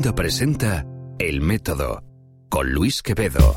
Presenta 0.00 0.86
El 1.18 1.42
Método 1.42 2.02
con 2.48 2.72
Luis 2.72 3.02
Quevedo. 3.02 3.56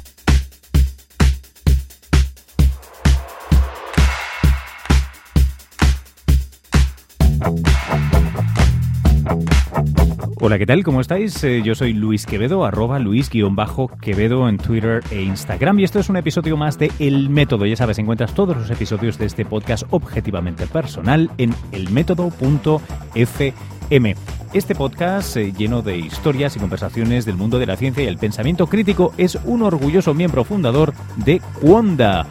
Hola, 10.42 10.58
¿qué 10.58 10.66
tal? 10.66 10.84
¿Cómo 10.84 11.00
estáis? 11.00 11.42
Eh, 11.46 11.62
yo 11.64 11.74
soy 11.74 11.94
Luis 11.94 12.26
Quevedo, 12.26 12.66
arroba 12.66 13.00
Luis-Quevedo 13.00 14.50
en 14.50 14.58
Twitter 14.58 15.02
e 15.12 15.22
Instagram. 15.22 15.80
Y 15.80 15.86
esto 15.86 16.00
es 16.00 16.10
un 16.10 16.18
episodio 16.18 16.58
más 16.58 16.78
de 16.78 16.92
El 17.00 17.30
Método. 17.30 17.66
Ya 17.66 17.78
sabes, 17.78 17.98
encuentras 17.98 18.36
todos 18.36 18.58
los 18.58 18.70
episodios 18.70 19.18
de 19.18 19.28
este 19.28 19.46
podcast 19.46 19.86
objetivamente 19.90 20.68
personal 20.68 21.32
en 21.38 21.56
elmétodo.fm. 21.72 22.76
Este 24.54 24.76
podcast, 24.76 25.38
eh, 25.38 25.52
lleno 25.52 25.82
de 25.82 25.98
historias 25.98 26.56
y 26.56 26.60
conversaciones 26.60 27.26
del 27.26 27.36
mundo 27.36 27.60
de 27.60 27.66
la 27.66 27.76
ciencia 27.76 28.04
y 28.04 28.08
el 28.08 28.18
pensamiento 28.18 28.68
crítico, 28.68 29.14
es 29.18 29.38
un 29.46 29.64
orgulloso 29.64 30.14
miembro 30.14 30.44
fundador 30.44 30.94
de 31.18 31.42
Cuonda 31.62 32.26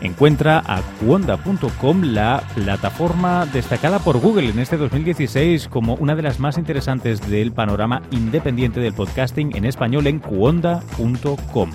Encuentra 0.00 0.62
a 0.66 0.80
Cuonda.com, 1.00 2.02
la 2.02 2.42
plataforma 2.54 3.46
destacada 3.46 3.98
por 3.98 4.18
Google 4.18 4.48
en 4.48 4.58
este 4.58 4.76
2016 4.76 5.68
como 5.68 5.94
una 5.94 6.14
de 6.14 6.22
las 6.22 6.40
más 6.40 6.56
interesantes 6.56 7.20
del 7.28 7.52
panorama 7.52 8.02
independiente 8.10 8.80
del 8.80 8.94
podcasting 8.94 9.54
en 9.54 9.66
español 9.66 10.06
en 10.06 10.18
cuonda.com. 10.18 11.70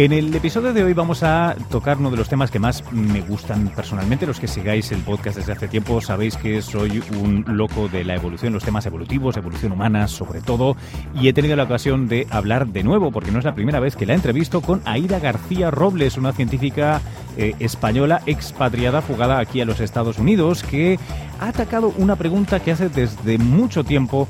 En 0.00 0.14
el 0.14 0.34
episodio 0.34 0.72
de 0.72 0.82
hoy 0.82 0.94
vamos 0.94 1.22
a 1.22 1.54
tocar 1.70 1.98
uno 1.98 2.10
de 2.10 2.16
los 2.16 2.26
temas 2.26 2.50
que 2.50 2.58
más 2.58 2.90
me 2.90 3.20
gustan 3.20 3.68
personalmente. 3.68 4.26
Los 4.26 4.40
que 4.40 4.48
sigáis 4.48 4.90
el 4.92 5.02
podcast 5.02 5.36
desde 5.36 5.52
hace 5.52 5.68
tiempo 5.68 6.00
sabéis 6.00 6.38
que 6.38 6.62
soy 6.62 7.02
un 7.20 7.44
loco 7.46 7.86
de 7.86 8.02
la 8.02 8.14
evolución, 8.14 8.54
los 8.54 8.64
temas 8.64 8.86
evolutivos, 8.86 9.36
evolución 9.36 9.72
humana 9.72 10.08
sobre 10.08 10.40
todo. 10.40 10.74
Y 11.14 11.28
he 11.28 11.34
tenido 11.34 11.54
la 11.54 11.64
ocasión 11.64 12.08
de 12.08 12.26
hablar 12.30 12.68
de 12.68 12.82
nuevo, 12.82 13.12
porque 13.12 13.30
no 13.30 13.40
es 13.40 13.44
la 13.44 13.54
primera 13.54 13.78
vez 13.78 13.94
que 13.94 14.06
la 14.06 14.14
entrevisto, 14.14 14.62
con 14.62 14.80
Aida 14.86 15.18
García 15.18 15.70
Robles, 15.70 16.16
una 16.16 16.32
científica 16.32 17.02
eh, 17.36 17.54
española 17.58 18.22
expatriada 18.24 19.02
fugada 19.02 19.38
aquí 19.38 19.60
a 19.60 19.66
los 19.66 19.80
Estados 19.80 20.18
Unidos, 20.18 20.62
que 20.62 20.98
ha 21.40 21.48
atacado 21.48 21.92
una 21.98 22.16
pregunta 22.16 22.60
que 22.60 22.72
hace 22.72 22.88
desde 22.88 23.36
mucho 23.36 23.84
tiempo 23.84 24.28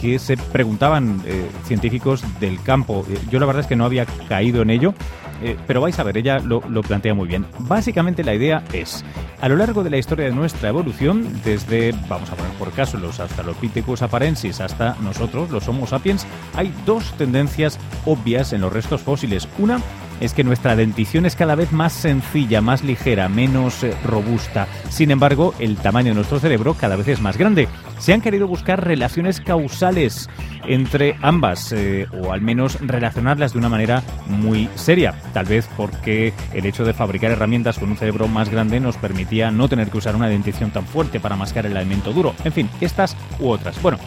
que 0.00 0.18
se 0.18 0.36
preguntaban 0.36 1.22
eh, 1.26 1.48
científicos 1.64 2.22
del 2.40 2.62
campo. 2.62 3.04
Eh, 3.08 3.18
yo 3.30 3.38
la 3.38 3.46
verdad 3.46 3.62
es 3.62 3.66
que 3.66 3.76
no 3.76 3.84
había 3.84 4.06
caído 4.28 4.62
en 4.62 4.70
ello, 4.70 4.94
eh, 5.42 5.56
pero 5.66 5.80
vais 5.80 5.98
a 5.98 6.02
ver, 6.02 6.16
ella 6.16 6.38
lo, 6.38 6.60
plantea 6.82 7.14
muy 7.14 7.28
bien. 7.28 7.46
Básicamente 7.60 8.24
la 8.24 8.34
idea 8.34 8.62
es, 8.72 9.04
a 9.40 9.48
lo 9.48 9.56
largo 9.56 9.84
de 9.84 9.90
la 9.90 9.98
historia 9.98 10.26
de 10.26 10.32
nuestra 10.32 10.68
evolución, 10.68 11.40
desde, 11.44 11.92
vamos 12.08 12.30
a 12.30 12.34
poner 12.34 12.52
por 12.52 12.72
caso, 12.72 12.98
los 12.98 13.20
Australopithecus 13.20 14.02
aparensis 14.02 14.60
hasta 14.60 14.96
nosotros, 15.00 15.50
los 15.50 15.68
Homo 15.68 15.86
sapiens, 15.86 16.26
hay 16.56 16.72
dos 16.86 17.12
tendencias 17.18 17.78
obvias 18.06 18.52
en 18.52 18.60
los 18.60 18.72
restos 18.72 19.02
fósiles. 19.02 19.48
Una 19.58 19.80
es 20.20 20.34
que 20.34 20.44
nuestra 20.44 20.76
dentición 20.76 21.26
es 21.26 21.36
cada 21.36 21.54
vez 21.54 21.72
más 21.72 21.92
sencilla, 21.92 22.60
más 22.60 22.82
ligera, 22.84 23.28
menos 23.28 23.82
eh, 23.82 23.94
robusta. 24.04 24.66
Sin 24.88 25.10
embargo, 25.10 25.54
el 25.58 25.76
tamaño 25.76 26.08
de 26.08 26.14
nuestro 26.14 26.40
cerebro 26.40 26.74
cada 26.74 26.96
vez 26.96 27.08
es 27.08 27.20
más 27.20 27.36
grande. 27.36 27.68
Se 27.98 28.12
han 28.12 28.20
querido 28.20 28.46
buscar 28.46 28.84
relaciones 28.84 29.40
causales 29.40 30.28
entre 30.66 31.16
ambas, 31.22 31.72
eh, 31.72 32.06
o 32.22 32.32
al 32.32 32.40
menos 32.40 32.78
relacionarlas 32.80 33.52
de 33.52 33.58
una 33.58 33.68
manera 33.68 34.02
muy 34.26 34.68
seria. 34.74 35.14
Tal 35.32 35.46
vez 35.46 35.68
porque 35.76 36.32
el 36.52 36.66
hecho 36.66 36.84
de 36.84 36.94
fabricar 36.94 37.30
herramientas 37.30 37.78
con 37.78 37.90
un 37.90 37.96
cerebro 37.96 38.28
más 38.28 38.48
grande 38.48 38.80
nos 38.80 38.96
permitía 38.96 39.50
no 39.50 39.68
tener 39.68 39.90
que 39.90 39.98
usar 39.98 40.16
una 40.16 40.28
dentición 40.28 40.70
tan 40.70 40.86
fuerte 40.86 41.20
para 41.20 41.36
mascar 41.36 41.66
el 41.66 41.76
alimento 41.76 42.12
duro. 42.12 42.34
En 42.44 42.52
fin, 42.52 42.68
estas 42.80 43.16
u 43.38 43.48
otras. 43.48 43.80
Bueno, 43.82 43.98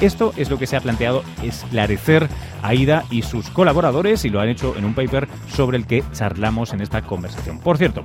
esto 0.00 0.32
es 0.36 0.50
lo 0.50 0.58
que 0.58 0.66
se 0.66 0.76
ha 0.76 0.80
planteado 0.80 1.22
esclarecer 1.42 2.28
Aida 2.62 3.04
y 3.10 3.22
sus 3.22 3.50
colaboradores 3.50 4.24
y 4.24 4.30
lo 4.30 4.40
han 4.40 4.48
hecho 4.48 4.74
en 4.76 4.84
un 4.84 4.94
paper 4.94 5.28
sobre 5.48 5.76
el 5.76 5.86
que 5.86 6.02
charlamos 6.12 6.72
en 6.72 6.80
esta 6.80 7.02
conversación. 7.02 7.58
Por 7.58 7.78
cierto, 7.78 8.04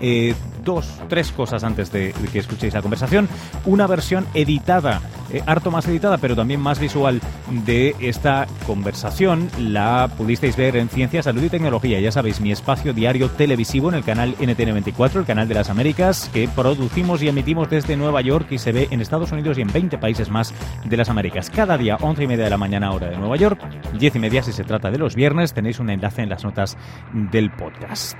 eh, 0.00 0.34
dos, 0.64 1.00
tres 1.08 1.30
cosas 1.32 1.64
antes 1.64 1.92
de, 1.92 2.14
que 2.32 2.38
escuchéis 2.38 2.74
la 2.74 2.82
conversación. 2.82 3.28
Una 3.64 3.86
versión 3.86 4.26
editada, 4.34 5.00
eh, 5.32 5.42
harto 5.46 5.70
más 5.70 5.86
editada, 5.88 6.18
pero 6.18 6.36
también 6.36 6.60
más 6.60 6.78
visual 6.78 7.20
de 7.64 7.94
esta 8.00 8.46
conversación 8.66 9.50
la 9.58 10.10
pudisteis 10.16 10.56
ver 10.56 10.76
en 10.76 10.88
Ciencia, 10.88 11.22
Salud 11.22 11.42
y 11.42 11.48
Tecnología. 11.48 12.00
Ya 12.00 12.12
sabéis, 12.12 12.40
mi 12.40 12.52
espacio 12.52 12.92
diario 12.92 13.30
televisivo 13.30 13.88
en 13.88 13.94
el 13.94 14.04
canal 14.04 14.36
NTN24, 14.36 15.16
el 15.16 15.24
canal 15.24 15.48
de 15.48 15.54
las 15.54 15.70
Américas, 15.70 16.30
que 16.32 16.48
producimos 16.48 17.22
y 17.22 17.28
emitimos 17.28 17.70
desde 17.70 17.96
Nueva 17.96 18.20
York 18.20 18.48
y 18.50 18.58
se 18.58 18.72
ve 18.72 18.88
en 18.90 19.00
Estados 19.00 19.32
Unidos 19.32 19.58
y 19.58 19.62
en 19.62 19.72
20 19.72 19.98
países 19.98 20.30
más 20.30 20.52
de 20.84 20.96
las 20.96 21.08
Américas. 21.08 21.50
Cada 21.50 21.78
día, 21.78 21.96
11 22.00 22.24
y 22.24 22.26
media 22.26 22.44
de 22.44 22.50
la 22.50 22.58
mañana, 22.58 22.92
hora 22.92 23.08
de 23.08 23.16
Nueva 23.16 23.36
York, 23.36 23.60
10 23.98 24.16
y 24.16 24.18
media 24.18 24.42
si 24.42 24.52
se 24.52 24.64
trata 24.64 24.90
de 24.90 24.98
los 24.98 25.14
viernes. 25.14 25.54
Tenéis 25.54 25.80
un 25.80 25.90
enlace 25.90 26.22
en 26.22 26.28
las 26.28 26.44
notas 26.44 26.76
del 27.12 27.50
podcast. 27.50 28.16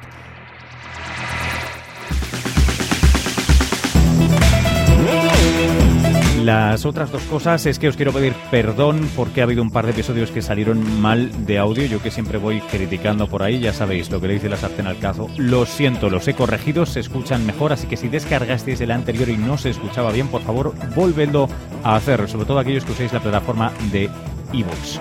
Las 6.42 6.86
otras 6.86 7.12
dos 7.12 7.22
cosas 7.22 7.66
es 7.66 7.78
que 7.78 7.86
os 7.86 7.94
quiero 7.94 8.12
pedir 8.12 8.32
perdón 8.50 9.08
porque 9.14 9.40
ha 9.40 9.44
habido 9.44 9.62
un 9.62 9.70
par 9.70 9.84
de 9.84 9.92
episodios 9.92 10.32
que 10.32 10.42
salieron 10.42 11.00
mal 11.00 11.46
de 11.46 11.58
audio. 11.58 11.84
Yo 11.86 12.02
que 12.02 12.10
siempre 12.10 12.36
voy 12.36 12.60
criticando 12.62 13.28
por 13.28 13.44
ahí, 13.44 13.60
ya 13.60 13.72
sabéis 13.72 14.10
lo 14.10 14.20
que 14.20 14.26
le 14.26 14.34
dice 14.34 14.48
la 14.48 14.56
sartén 14.56 14.88
al 14.88 14.98
cazo. 14.98 15.28
Lo 15.36 15.66
siento, 15.66 16.10
los 16.10 16.26
he 16.26 16.34
corregido, 16.34 16.84
se 16.84 16.98
escuchan 16.98 17.46
mejor, 17.46 17.72
así 17.72 17.86
que 17.86 17.96
si 17.96 18.08
descargasteis 18.08 18.80
el 18.80 18.90
anterior 18.90 19.28
y 19.28 19.36
no 19.36 19.56
se 19.56 19.70
escuchaba 19.70 20.10
bien, 20.10 20.26
por 20.26 20.42
favor, 20.42 20.74
volvedlo 20.96 21.48
a 21.84 21.94
hacer, 21.94 22.28
sobre 22.28 22.46
todo 22.46 22.58
aquellos 22.58 22.84
que 22.84 22.90
uséis 22.90 23.12
la 23.12 23.20
plataforma 23.20 23.70
de 23.92 24.10
ebooks. 24.52 25.00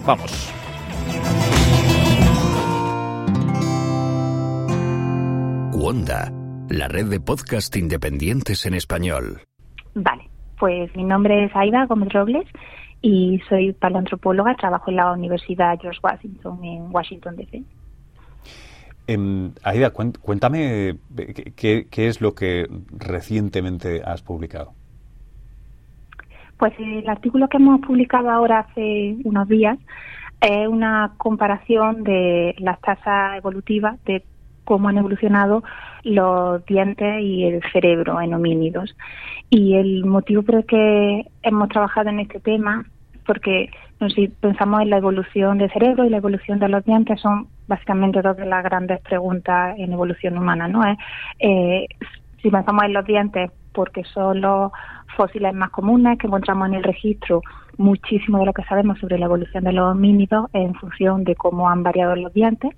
Vamos. 0.07 0.51
Cuonda, 5.73 6.33
la 6.71 6.89
red 6.89 7.05
de 7.07 7.21
podcast 7.21 7.77
independientes 7.77 8.65
en 8.65 8.73
español. 8.73 9.43
Vale, 9.95 10.31
pues 10.59 10.91
mi 10.97 11.05
nombre 11.05 11.45
es 11.45 11.55
Aida 11.55 11.85
Gómez 11.87 12.09
Robles 12.15 12.47
y 13.01 13.41
soy 13.49 13.73
paleoantropóloga, 13.73 14.55
trabajo 14.57 14.91
en 14.91 14.97
la 14.97 15.13
Universidad 15.13 15.79
George 15.81 16.01
Washington 16.03 16.65
en 16.65 16.95
Washington, 16.95 17.37
D.C. 17.37 17.63
Eh, 19.07 19.51
Aida, 19.63 19.91
cuéntame 19.91 20.97
qué, 21.57 21.87
qué 21.91 22.09
es 22.09 22.21
lo 22.21 22.35
que 22.35 22.69
recientemente 22.97 24.03
has 24.05 24.23
publicado. 24.23 24.73
Pues 26.59 26.73
el 26.79 27.09
artículo 27.09 27.49
que 27.49 27.57
hemos 27.57 27.81
publicado 27.81 28.31
ahora 28.31 28.61
hace 28.61 29.17
unos 29.25 29.49
días 29.49 29.79
es 30.41 30.69
una 30.69 31.13
comparación 31.17 32.03
de 32.05 32.55
las 32.59 32.81
tasas 32.81 33.37
evolutivas 33.37 34.03
de 34.05 34.25
cómo 34.65 34.89
han 34.89 34.99
evolucionado 34.99 35.63
los 36.09 36.65
dientes 36.67 37.21
y 37.23 37.45
el 37.45 37.63
cerebro 37.73 38.21
en 38.21 38.35
homínidos. 38.35 38.97
Y 39.51 39.75
el 39.75 40.05
motivo 40.05 40.43
por 40.43 40.57
el 40.57 40.67
que 40.67 41.27
hemos 41.43 41.69
trabajado 41.69 42.11
en 42.11 42.21
este 42.21 42.41
tema, 42.41 42.85
porque 43.27 43.71
si 44.15 44.29
pensamos 44.29 44.83
en 44.83 44.91
la 44.91 44.99
evolución 44.99 45.59
del 45.59 45.71
cerebro 45.71 46.05
y 46.05 46.11
la 46.11 46.19
evolución 46.19 46.59
de 46.59 46.69
los 46.69 46.85
dientes, 46.85 47.21
son 47.21 47.49
básicamente 47.67 48.23
dos 48.23 48.37
de 48.37 48.47
las 48.47 48.63
grandes 48.65 49.01
preguntas 49.01 49.75
en 49.79 49.93
evolución 49.93 50.39
humana, 50.39 50.69
¿no? 50.69 50.85
Es, 50.85 50.99
eh, 51.39 51.87
si 52.43 52.51
pensamos 52.51 52.85
en 52.85 52.93
los 52.93 53.05
dientes, 53.05 53.51
porque 53.73 54.05
son 54.05 54.41
los 54.41 54.73
fósiles 55.17 55.53
más 55.55 55.71
comunes 55.71 56.19
que 56.19 56.27
encontramos 56.27 56.69
en 56.69 56.75
el 56.75 56.85
registro, 56.85 57.43
muchísimo 57.77 58.39
de 58.39 58.47
lo 58.47 58.53
que 58.53 58.65
sabemos 58.65 58.99
sobre 58.99 59.19
la 59.19 59.27
evolución 59.27 59.65
de 59.65 59.73
los 59.73 59.93
homínidos 59.93 60.49
en 60.53 60.75
función 60.75 61.25
de 61.25 61.35
cómo 61.35 61.69
han 61.69 61.83
variado 61.83 62.17
los 62.17 62.33
dientes 62.33 62.73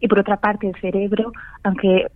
y 0.00 0.08
por 0.08 0.18
otra 0.18 0.38
parte 0.38 0.66
el 0.68 0.74
cerebro, 0.80 1.32
aunque 1.62 2.06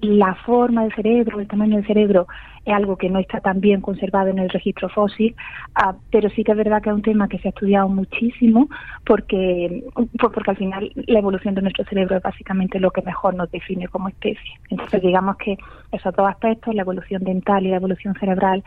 la 0.00 0.34
forma 0.34 0.82
del 0.82 0.94
cerebro, 0.94 1.40
el 1.40 1.48
tamaño 1.48 1.76
del 1.76 1.86
cerebro 1.86 2.26
es 2.64 2.74
algo 2.74 2.96
que 2.96 3.08
no 3.08 3.18
está 3.20 3.40
tan 3.40 3.60
bien 3.60 3.80
conservado 3.80 4.28
en 4.28 4.38
el 4.38 4.48
registro 4.48 4.88
fósil, 4.88 5.34
uh, 5.76 5.94
pero 6.10 6.28
sí 6.30 6.42
que 6.42 6.52
es 6.52 6.58
verdad 6.58 6.82
que 6.82 6.90
es 6.90 6.94
un 6.94 7.02
tema 7.02 7.28
que 7.28 7.38
se 7.38 7.48
ha 7.48 7.50
estudiado 7.50 7.88
muchísimo 7.88 8.68
porque, 9.04 9.84
porque 10.20 10.50
al 10.50 10.56
final 10.56 10.92
la 10.94 11.18
evolución 11.20 11.54
de 11.54 11.62
nuestro 11.62 11.84
cerebro 11.84 12.16
es 12.16 12.22
básicamente 12.22 12.80
lo 12.80 12.90
que 12.90 13.02
mejor 13.02 13.34
nos 13.34 13.50
define 13.50 13.86
como 13.88 14.08
especie. 14.08 14.50
Entonces 14.70 15.00
digamos 15.00 15.36
que 15.36 15.56
esos 15.92 16.14
dos 16.14 16.28
aspectos, 16.28 16.74
la 16.74 16.82
evolución 16.82 17.22
dental 17.22 17.64
y 17.64 17.70
la 17.70 17.76
evolución 17.76 18.14
cerebral, 18.14 18.64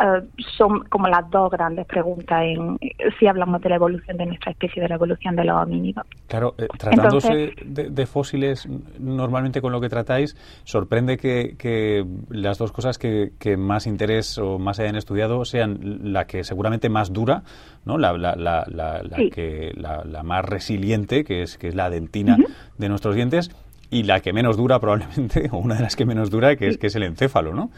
eh, 0.00 0.22
son 0.56 0.84
como 0.84 1.08
las 1.08 1.28
dos 1.30 1.50
grandes 1.50 1.86
preguntas 1.86 2.42
en, 2.42 2.78
si 3.18 3.26
hablamos 3.26 3.60
de 3.60 3.68
la 3.68 3.76
evolución 3.76 4.16
de 4.16 4.26
nuestra 4.26 4.52
especie, 4.52 4.80
de 4.82 4.88
la 4.88 4.94
evolución 4.94 5.36
de 5.36 5.44
los 5.44 5.62
homínidos. 5.62 6.06
Claro, 6.26 6.54
eh, 6.56 6.68
tratándose 6.78 7.52
de, 7.64 8.06
fósiles, 8.06 8.66
normalmente 8.98 9.60
con 9.60 9.72
lo 9.72 9.80
que 9.80 9.90
tratáis, 9.90 10.36
sorprende 10.64 11.18
que, 11.18 12.04
las 12.30 12.56
dos 12.56 12.72
cosas 12.72 12.96
que, 12.98 13.30
más 13.58 13.86
interés 13.86 14.38
o 14.38 14.58
más 14.58 14.80
hayan 14.80 14.96
estudiado 14.96 15.44
sean 15.44 15.78
la 16.12 16.26
que 16.26 16.44
seguramente 16.44 16.88
más 16.88 17.12
dura, 17.12 17.42
¿no? 17.84 17.98
la, 17.98 18.12
la, 18.16 18.34
la, 18.36 18.64
la, 18.68 19.02
que, 19.30 19.72
la, 19.74 20.22
más 20.22 20.44
resiliente, 20.46 21.24
que 21.24 21.42
es, 21.42 21.58
que 21.58 21.68
es 21.68 21.74
la 21.74 21.90
dentina 21.90 22.38
de 22.78 22.88
nuestros 22.88 23.14
dientes, 23.14 23.50
y 23.90 24.04
la 24.04 24.20
que 24.20 24.32
menos 24.32 24.56
dura 24.56 24.78
probablemente, 24.78 25.48
o 25.52 25.58
una 25.58 25.74
de 25.74 25.82
las 25.82 25.96
que 25.96 26.06
menos 26.06 26.30
dura, 26.30 26.56
que 26.56 26.68
es, 26.68 26.78
que 26.78 26.86
es 26.86 26.96
el 26.96 27.02
encéfalo, 27.02 27.52
¿no? 27.52 27.70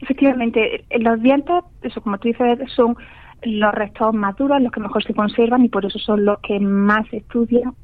Efectivamente, 0.00 0.84
los 1.00 1.20
dientes, 1.20 1.64
eso 1.82 2.00
como 2.00 2.18
tú 2.18 2.28
dices, 2.28 2.58
son 2.74 2.96
los 3.42 3.74
restos 3.74 4.14
más 4.14 4.36
duros, 4.36 4.60
los 4.60 4.72
que 4.72 4.80
mejor 4.80 5.02
se 5.04 5.14
conservan 5.14 5.64
y 5.64 5.68
por 5.68 5.84
eso 5.84 5.98
son 5.98 6.24
los 6.24 6.38
que 6.40 6.58
más 6.60 7.06
se 7.08 7.18
estudian. 7.18 7.74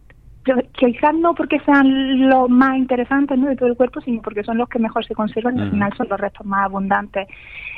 Quizás 0.77 1.15
no 1.15 1.35
porque 1.35 1.59
sean 1.61 2.29
los 2.29 2.51
más 2.51 2.77
interesantes 2.77 3.39
¿no? 3.39 3.49
de 3.49 3.57
todo 3.57 3.71
el 3.71 3.77
cuerpo, 3.77 4.03
sino 4.03 4.21
porque 4.21 4.45
son 4.45 4.59
los 4.59 4.69
que 4.69 4.79
mejor 4.79 5.05
se 5.07 5.15
conservan 5.15 5.57
y 5.57 5.63
al 5.63 5.71
final 5.71 5.93
son 5.97 6.07
los 6.11 6.21
restos 6.21 6.45
más 6.45 6.67
abundantes. 6.67 7.29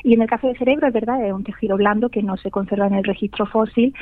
Y 0.03 0.15
en 0.15 0.23
el 0.23 0.29
caso 0.29 0.49
del 0.49 0.59
cerebro, 0.59 0.88
es 0.88 0.93
verdad, 0.93 1.25
es 1.25 1.33
un 1.33 1.44
tejido 1.44 1.77
blando 1.77 2.09
que 2.09 2.25
no 2.25 2.37
se 2.37 2.50
conserva 2.50 2.88
en 2.88 2.94
el 2.94 3.05
registro 3.05 3.47
fósil, 3.47 3.94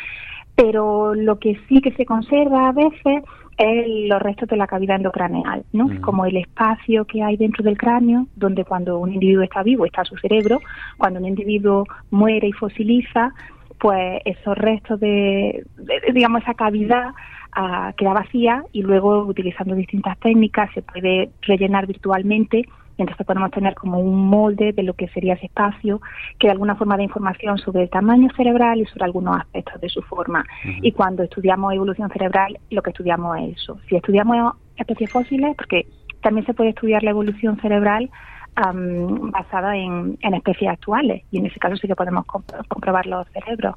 pero 0.55 1.15
lo 1.15 1.39
que 1.39 1.59
sí 1.69 1.81
que 1.81 1.93
se 1.93 2.06
conserva 2.06 2.69
a 2.69 2.73
veces 2.73 3.25
es 3.56 3.87
los 4.09 4.21
restos 4.21 4.49
de 4.49 4.56
la 4.56 4.67
cavidad 4.67 4.97
endocraneal, 4.97 5.65
¿no? 5.73 5.89
Como 6.01 6.27
el 6.27 6.37
espacio 6.37 7.05
que 7.05 7.23
hay 7.23 7.37
dentro 7.37 7.62
del 7.62 7.79
cráneo, 7.79 8.27
donde 8.35 8.65
cuando 8.65 8.99
un 8.99 9.12
individuo 9.12 9.45
está 9.45 9.62
vivo 9.62 9.87
está 9.87 10.05
su 10.05 10.17
cerebro, 10.17 10.61
cuando 10.97 11.21
un 11.21 11.27
individuo 11.27 11.87
muere 12.11 12.49
y 12.49 12.53
fosiliza, 12.53 13.33
pues 13.79 14.23
esos 14.25 14.56
restos 14.56 14.99
de, 14.99 15.65
digamos, 16.12 16.43
esa 16.43 16.55
cavidad 16.55 17.11
ah, 17.53 17.93
queda 17.97 18.12
vacía 18.12 18.65
y 18.73 18.83
luego 18.83 19.23
utilizando 19.25 19.75
distintas 19.75 20.19
técnicas 20.19 20.71
se 20.75 20.83
puede 20.83 21.31
rellenar 21.43 21.87
virtualmente 21.87 22.65
y 22.96 23.02
entonces 23.02 23.26
podemos 23.26 23.50
tener 23.50 23.75
como 23.75 23.99
un 23.99 24.29
molde 24.29 24.73
de 24.73 24.82
lo 24.82 24.94
que 24.94 25.08
sería 25.08 25.35
ese 25.35 25.46
espacio, 25.46 26.00
que 26.38 26.46
de 26.46 26.52
alguna 26.52 26.76
forma 26.76 26.96
de 26.96 27.05
información 27.05 27.58
sobre 27.58 27.82
el 27.82 27.91
tamaño 27.91 28.29
cerebral 28.37 28.81
y 28.81 28.87
sobre 28.87 29.05
algunos 29.05 29.37
aspectos 29.37 29.81
de 29.81 29.88
su 29.88 30.02
forma. 30.02 30.44
Y 30.82 30.93
cuando 30.93 31.23
estudiamos 31.23 31.73
evolución 31.73 32.08
cerebral, 32.11 32.58
lo 32.70 32.82
que 32.82 32.91
estudiamos 32.91 33.37
es 33.38 33.56
eso. 33.56 33.79
Si 33.88 33.96
estudiamos 33.96 34.55
especies 34.76 35.11
fósiles, 35.11 35.56
porque 35.56 35.87
también 36.23 36.46
se 36.46 36.55
puede 36.55 36.70
estudiar 36.70 37.02
la 37.02 37.11
evolución 37.11 37.58
cerebral 37.61 38.11
basada 38.56 39.76
en, 39.76 40.17
especies 40.20 40.70
actuales, 40.70 41.25
y 41.32 41.38
en 41.38 41.47
ese 41.47 41.58
caso 41.58 41.76
sí 41.76 41.88
que 41.88 41.97
podemos 41.97 42.25
comprobar 42.69 43.06
los 43.06 43.26
cerebros. 43.31 43.75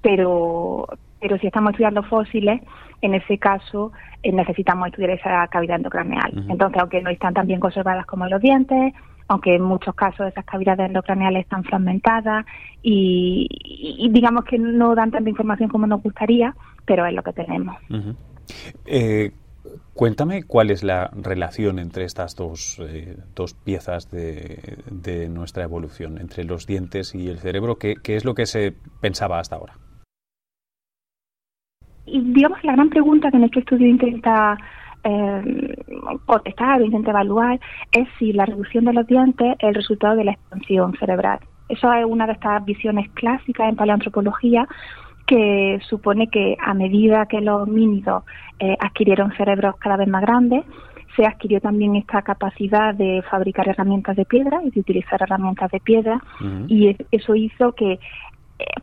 Pero, 0.00 0.86
pero 1.22 1.38
si 1.38 1.46
estamos 1.46 1.70
estudiando 1.70 2.02
fósiles, 2.02 2.60
en 3.00 3.14
ese 3.14 3.38
caso 3.38 3.92
eh, 4.24 4.32
necesitamos 4.32 4.88
estudiar 4.88 5.10
esa 5.10 5.46
cavidad 5.46 5.76
endocraneal. 5.76 6.46
Entonces, 6.48 6.80
aunque 6.80 7.00
no 7.00 7.10
están 7.10 7.32
tan 7.32 7.46
bien 7.46 7.60
conservadas 7.60 8.04
como 8.06 8.26
los 8.26 8.40
dientes, 8.40 8.92
aunque 9.28 9.54
en 9.54 9.62
muchos 9.62 9.94
casos 9.94 10.26
esas 10.26 10.44
cavidades 10.44 10.86
endocraneales 10.86 11.44
están 11.44 11.62
fragmentadas 11.62 12.44
y, 12.82 13.48
digamos 14.10 14.44
que 14.44 14.58
no 14.58 14.96
dan 14.96 15.12
tanta 15.12 15.30
información 15.30 15.68
como 15.68 15.86
nos 15.86 16.02
gustaría, 16.02 16.56
pero 16.84 17.06
es 17.06 17.14
lo 17.14 17.22
que 17.22 17.32
tenemos. 17.32 17.76
Eh, 18.84 19.30
cuéntame 19.94 20.42
cuál 20.42 20.72
es 20.72 20.82
la 20.82 21.08
relación 21.14 21.78
entre 21.78 22.04
estas 22.04 22.34
dos, 22.34 22.80
eh, 22.80 23.16
dos 23.36 23.54
piezas 23.54 24.10
de, 24.10 24.78
de, 24.90 25.28
nuestra 25.28 25.62
evolución, 25.62 26.18
entre 26.18 26.42
los 26.42 26.66
dientes 26.66 27.14
y 27.14 27.28
el 27.28 27.38
cerebro. 27.38 27.76
¿Qué, 27.76 27.94
¿Qué 28.02 28.16
es 28.16 28.24
lo 28.24 28.34
que 28.34 28.46
se 28.46 28.74
pensaba 29.00 29.38
hasta 29.38 29.54
ahora? 29.54 29.74
Y 32.06 32.20
digamos, 32.32 32.62
la 32.64 32.72
gran 32.72 32.88
pregunta 32.88 33.30
que 33.30 33.38
nuestro 33.38 33.60
estudio 33.60 33.86
intenta 33.86 34.56
eh, 35.04 35.76
contestar 36.26 36.80
o 36.80 36.84
intenta 36.84 37.10
evaluar 37.10 37.60
es 37.90 38.08
si 38.18 38.32
la 38.32 38.46
reducción 38.46 38.84
de 38.84 38.92
los 38.92 39.06
dientes 39.06 39.56
es 39.58 39.68
el 39.68 39.74
resultado 39.74 40.16
de 40.16 40.24
la 40.24 40.32
expansión 40.32 40.94
cerebral. 40.98 41.40
Eso 41.68 41.92
es 41.92 42.04
una 42.04 42.26
de 42.26 42.32
estas 42.32 42.64
visiones 42.64 43.10
clásicas 43.12 43.68
en 43.68 43.76
paleoantropología 43.76 44.68
que 45.26 45.78
supone 45.88 46.28
que 46.28 46.56
a 46.60 46.74
medida 46.74 47.26
que 47.26 47.40
los 47.40 47.62
homínidos 47.62 48.24
eh, 48.58 48.76
adquirieron 48.80 49.32
cerebros 49.32 49.76
cada 49.78 49.96
vez 49.96 50.08
más 50.08 50.22
grandes, 50.22 50.64
se 51.16 51.26
adquirió 51.26 51.60
también 51.60 51.96
esta 51.96 52.22
capacidad 52.22 52.94
de 52.94 53.22
fabricar 53.30 53.68
herramientas 53.68 54.16
de 54.16 54.24
piedra 54.24 54.60
y 54.64 54.70
de 54.70 54.80
utilizar 54.80 55.20
herramientas 55.22 55.70
de 55.70 55.80
piedra 55.80 56.22
y 56.68 56.96
eso 57.10 57.34
hizo 57.34 57.72
que 57.72 57.98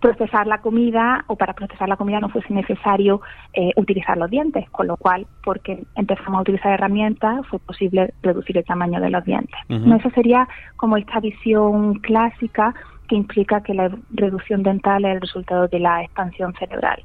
procesar 0.01 0.47
la 0.47 0.59
comida 0.59 1.23
o 1.27 1.35
para 1.35 1.53
procesar 1.53 1.89
la 1.89 1.97
comida 1.97 2.19
no 2.19 2.29
fuese 2.29 2.53
necesario 2.53 3.21
eh, 3.53 3.71
utilizar 3.75 4.17
los 4.17 4.29
dientes, 4.29 4.69
con 4.69 4.87
lo 4.87 4.97
cual, 4.97 5.27
porque 5.43 5.83
empezamos 5.95 6.39
a 6.39 6.41
utilizar 6.41 6.73
herramientas, 6.73 7.45
fue 7.47 7.59
posible 7.59 8.13
reducir 8.21 8.57
el 8.57 8.65
tamaño 8.65 8.99
de 8.99 9.09
los 9.09 9.23
dientes. 9.25 9.59
no, 9.67 9.95
esa 9.95 10.09
sería 10.11 10.47
como 10.75 10.97
esta 10.97 11.19
visión 11.19 11.95
clásica 11.95 12.73
que 13.07 13.15
implica 13.15 13.61
que 13.61 13.73
la 13.73 13.91
reducción 14.11 14.63
dental 14.63 15.03
es 15.05 15.15
el 15.15 15.21
resultado 15.21 15.67
de 15.67 15.79
la 15.79 16.03
expansión 16.03 16.53
cerebral. 16.53 17.03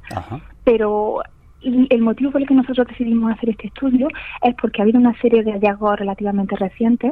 Pero 0.63 1.21
el 1.61 2.01
motivo 2.01 2.31
por 2.31 2.41
el 2.41 2.47
que 2.47 2.53
nosotros 2.53 2.87
decidimos 2.87 3.31
hacer 3.33 3.49
este 3.49 3.67
estudio 3.67 4.07
es 4.43 4.53
porque 4.55 4.81
ha 4.81 4.83
habido 4.83 4.99
una 4.99 5.19
serie 5.19 5.43
de 5.43 5.53
hallazgos 5.53 5.99
relativamente 5.99 6.55
recientes 6.55 7.11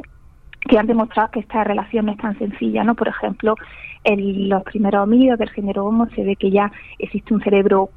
que 0.68 0.78
han 0.78 0.86
demostrado 0.86 1.30
que 1.30 1.40
esta 1.40 1.64
relación 1.64 2.06
no 2.06 2.12
es 2.12 2.18
tan 2.18 2.38
sencilla, 2.38 2.84
¿no? 2.84 2.94
Por 2.94 3.08
ejemplo, 3.08 3.54
en 4.04 4.48
los 4.48 4.62
primeros 4.64 5.02
homínidos 5.02 5.38
del 5.38 5.50
género 5.50 5.86
Homo 5.86 6.06
se 6.14 6.24
ve 6.24 6.36
que 6.36 6.50
ya 6.50 6.70
existe 6.98 7.34
un 7.34 7.42
cerebro 7.42 7.90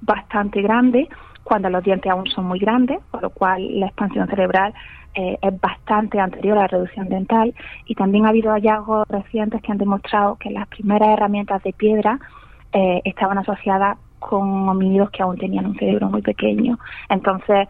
bastante 0.00 0.62
grande 0.62 1.08
cuando 1.44 1.70
los 1.70 1.82
dientes 1.82 2.10
aún 2.10 2.26
son 2.26 2.44
muy 2.44 2.58
grandes, 2.58 2.98
por 3.10 3.22
lo 3.22 3.30
cual 3.30 3.80
la 3.80 3.86
expansión 3.86 4.28
cerebral 4.28 4.74
eh, 5.14 5.38
es 5.40 5.60
bastante 5.60 6.20
anterior 6.20 6.58
a 6.58 6.62
la 6.62 6.66
reducción 6.66 7.08
dental 7.08 7.54
y 7.86 7.94
también 7.94 8.26
ha 8.26 8.28
habido 8.28 8.52
hallazgos 8.52 9.08
recientes 9.08 9.62
que 9.62 9.72
han 9.72 9.78
demostrado 9.78 10.36
que 10.36 10.50
las 10.50 10.68
primeras 10.68 11.08
herramientas 11.08 11.62
de 11.62 11.72
piedra 11.72 12.20
eh, 12.72 13.00
estaban 13.04 13.38
asociadas 13.38 13.96
con 14.18 14.68
homínidos 14.68 15.10
que 15.10 15.22
aún 15.22 15.38
tenían 15.38 15.66
un 15.66 15.76
cerebro 15.76 16.08
muy 16.10 16.22
pequeño. 16.22 16.78
Entonces, 17.08 17.68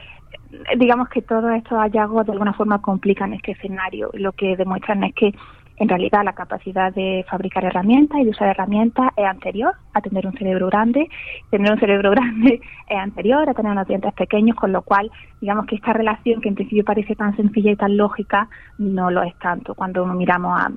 digamos 0.76 1.08
que 1.08 1.22
todos 1.22 1.52
estos 1.54 1.78
hallazgos 1.78 2.26
de 2.26 2.32
alguna 2.32 2.52
forma 2.52 2.80
complican 2.80 3.32
este 3.32 3.52
escenario. 3.52 4.10
Lo 4.14 4.32
que 4.32 4.56
demuestran 4.56 5.04
es 5.04 5.14
que 5.14 5.34
en 5.78 5.88
realidad 5.88 6.24
la 6.24 6.32
capacidad 6.32 6.92
de 6.92 7.24
fabricar 7.28 7.64
herramientas 7.64 8.18
y 8.20 8.24
de 8.24 8.30
usar 8.30 8.48
herramientas 8.48 9.10
es 9.16 9.24
anterior 9.24 9.74
a 9.94 10.00
tener 10.00 10.26
un 10.26 10.32
cerebro 10.32 10.66
grande. 10.66 11.08
Tener 11.50 11.72
un 11.72 11.78
cerebro 11.78 12.10
grande 12.12 12.60
es 12.88 12.98
anterior 12.98 13.48
a 13.48 13.54
tener 13.54 13.72
unos 13.72 13.86
dientes 13.86 14.12
pequeños, 14.14 14.56
con 14.56 14.72
lo 14.72 14.82
cual 14.82 15.10
digamos 15.40 15.66
que 15.66 15.76
esta 15.76 15.92
relación 15.92 16.40
que 16.40 16.48
en 16.48 16.56
principio 16.56 16.84
parece 16.84 17.14
tan 17.14 17.36
sencilla 17.36 17.70
y 17.70 17.76
tan 17.76 17.96
lógica 17.96 18.48
no 18.78 19.10
lo 19.10 19.22
es 19.22 19.36
tanto 19.38 19.74
cuando 19.74 20.04
miramos 20.06 20.60
a 20.60 20.70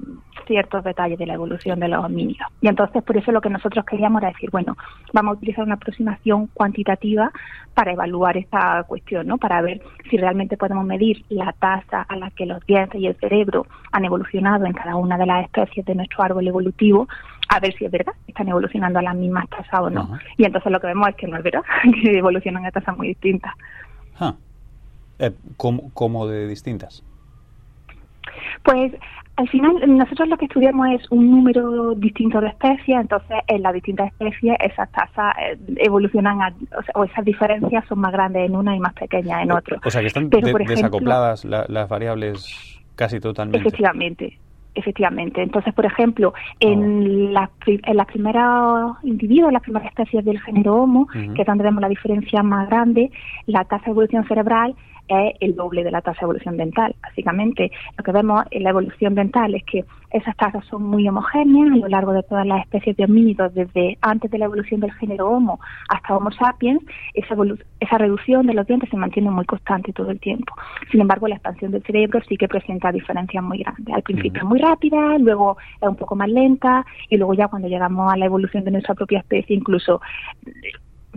ciertos 0.45 0.83
detalles 0.83 1.17
de 1.19 1.25
la 1.25 1.33
evolución 1.33 1.79
de 1.79 1.87
los 1.87 2.03
homínidos. 2.03 2.47
Y 2.61 2.67
entonces 2.67 3.03
por 3.03 3.17
eso 3.17 3.31
lo 3.31 3.41
que 3.41 3.49
nosotros 3.49 3.85
queríamos 3.85 4.21
era 4.21 4.31
decir, 4.31 4.49
bueno, 4.51 4.77
vamos 5.13 5.33
a 5.33 5.37
utilizar 5.37 5.63
una 5.63 5.75
aproximación 5.75 6.47
cuantitativa 6.47 7.31
para 7.73 7.93
evaluar 7.93 8.37
esta 8.37 8.83
cuestión, 8.83 9.27
¿no? 9.27 9.37
Para 9.37 9.61
ver 9.61 9.81
si 10.09 10.17
realmente 10.17 10.57
podemos 10.57 10.85
medir 10.85 11.23
la 11.29 11.53
tasa 11.53 12.01
a 12.01 12.15
la 12.15 12.29
que 12.31 12.45
los 12.45 12.65
dientes 12.65 12.99
y 12.99 13.07
el 13.07 13.15
cerebro 13.15 13.65
han 13.91 14.05
evolucionado 14.05 14.65
en 14.65 14.73
cada 14.73 14.95
una 14.95 15.17
de 15.17 15.25
las 15.25 15.45
especies 15.45 15.85
de 15.85 15.95
nuestro 15.95 16.23
árbol 16.23 16.47
evolutivo, 16.47 17.07
a 17.49 17.59
ver 17.59 17.73
si 17.77 17.85
es 17.85 17.91
verdad, 17.91 18.13
están 18.27 18.47
evolucionando 18.47 18.99
a 18.99 19.01
las 19.01 19.15
mismas 19.15 19.49
tasas 19.49 19.79
o 19.79 19.89
no. 19.89 20.17
Y 20.37 20.45
entonces 20.45 20.71
lo 20.71 20.79
que 20.79 20.87
vemos 20.87 21.09
es 21.09 21.15
que 21.15 21.27
no 21.27 21.37
es 21.37 21.43
verdad, 21.43 21.63
que 22.01 22.17
evolucionan 22.17 22.65
a 22.65 22.71
tasas 22.71 22.97
muy 22.97 23.09
distintas. 23.09 23.53
Eh, 25.19 25.31
¿cómo, 25.57 26.27
de 26.27 26.47
distintas? 26.47 27.03
Pues 28.63 28.91
al 29.41 29.49
final 29.49 29.97
nosotros 29.97 30.29
lo 30.29 30.37
que 30.37 30.45
estudiamos 30.45 30.87
es 30.91 31.11
un 31.11 31.31
número 31.31 31.95
distinto 31.95 32.39
de 32.39 32.49
especies, 32.49 32.99
entonces 33.01 33.37
en 33.47 33.63
las 33.63 33.73
distintas 33.73 34.07
especies 34.11 34.55
esas 34.59 34.91
tasas 34.91 35.33
eh, 35.41 35.57
evolucionan 35.77 36.37
o, 36.93 37.03
esas 37.03 37.25
diferencias 37.25 37.83
son 37.87 37.99
más 37.99 38.11
grandes 38.11 38.47
en 38.47 38.55
una 38.55 38.75
y 38.75 38.79
más 38.79 38.93
pequeñas 38.93 39.41
en 39.41 39.51
otra. 39.51 39.79
O 39.83 39.89
sea 39.89 40.01
que 40.01 40.07
están 40.07 40.29
desacopladas 40.29 41.43
las 41.45 41.89
variables 41.89 42.79
casi 42.95 43.19
totalmente. 43.19 43.67
Efectivamente. 43.67 44.37
Efectivamente. 44.73 45.41
Entonces, 45.41 45.73
por 45.73 45.85
ejemplo, 45.85 46.33
en, 46.61 47.33
las, 47.33 47.49
en 47.65 47.97
las 47.97 48.05
primeras 48.05 48.95
individuos, 49.03 49.51
las 49.51 49.63
primeras 49.63 49.89
especies 49.89 50.23
del 50.23 50.39
género 50.39 50.75
Homo, 50.75 51.07
que 51.07 51.41
es 51.41 51.45
donde 51.45 51.65
vemos 51.65 51.81
la 51.81 51.89
diferencia 51.89 52.41
más 52.41 52.69
grande, 52.69 53.11
la 53.47 53.65
tasa 53.65 53.85
de 53.85 53.91
evolución 53.91 54.25
cerebral 54.27 54.75
es 55.11 55.35
el 55.39 55.55
doble 55.55 55.83
de 55.83 55.91
la 55.91 56.01
tasa 56.01 56.19
de 56.21 56.25
evolución 56.25 56.57
dental. 56.57 56.95
Básicamente, 57.01 57.71
lo 57.97 58.03
que 58.03 58.11
vemos 58.11 58.43
en 58.51 58.63
la 58.63 58.69
evolución 58.69 59.15
dental 59.15 59.55
es 59.55 59.63
que 59.63 59.85
esas 60.11 60.35
tasas 60.35 60.65
son 60.65 60.83
muy 60.83 61.07
homogéneas 61.07 61.71
a 61.71 61.77
lo 61.77 61.87
largo 61.87 62.11
de 62.11 62.23
todas 62.23 62.45
las 62.45 62.61
especies 62.61 62.97
de 62.97 63.05
homínidos, 63.05 63.53
desde 63.53 63.97
antes 64.01 64.29
de 64.29 64.37
la 64.37 64.45
evolución 64.45 64.81
del 64.81 64.91
género 64.93 65.29
Homo 65.29 65.59
hasta 65.89 66.15
Homo 66.15 66.31
sapiens, 66.31 66.81
esa, 67.13 67.35
esa 67.79 67.97
reducción 67.97 68.45
de 68.47 68.53
los 68.53 68.67
dientes 68.67 68.89
se 68.89 68.97
mantiene 68.97 69.31
muy 69.31 69.45
constante 69.45 69.93
todo 69.93 70.11
el 70.11 70.19
tiempo. 70.19 70.53
Sin 70.91 71.01
embargo, 71.01 71.27
la 71.27 71.35
expansión 71.35 71.71
del 71.71 71.83
cerebro 71.83 72.19
sí 72.27 72.37
que 72.37 72.47
presenta 72.47 72.91
diferencias 72.91 73.43
muy 73.43 73.59
grandes. 73.59 73.93
Al 73.93 74.03
principio 74.03 74.41
es 74.41 74.47
muy 74.47 74.59
rápida, 74.59 75.17
luego 75.17 75.57
es 75.81 75.87
un 75.87 75.95
poco 75.95 76.15
más 76.15 76.29
lenta 76.29 76.85
y 77.09 77.17
luego 77.17 77.33
ya 77.33 77.47
cuando 77.47 77.67
llegamos 77.67 78.11
a 78.11 78.17
la 78.17 78.25
evolución 78.25 78.63
de 78.63 78.71
nuestra 78.71 78.95
propia 78.95 79.19
especie, 79.19 79.55
incluso 79.55 80.01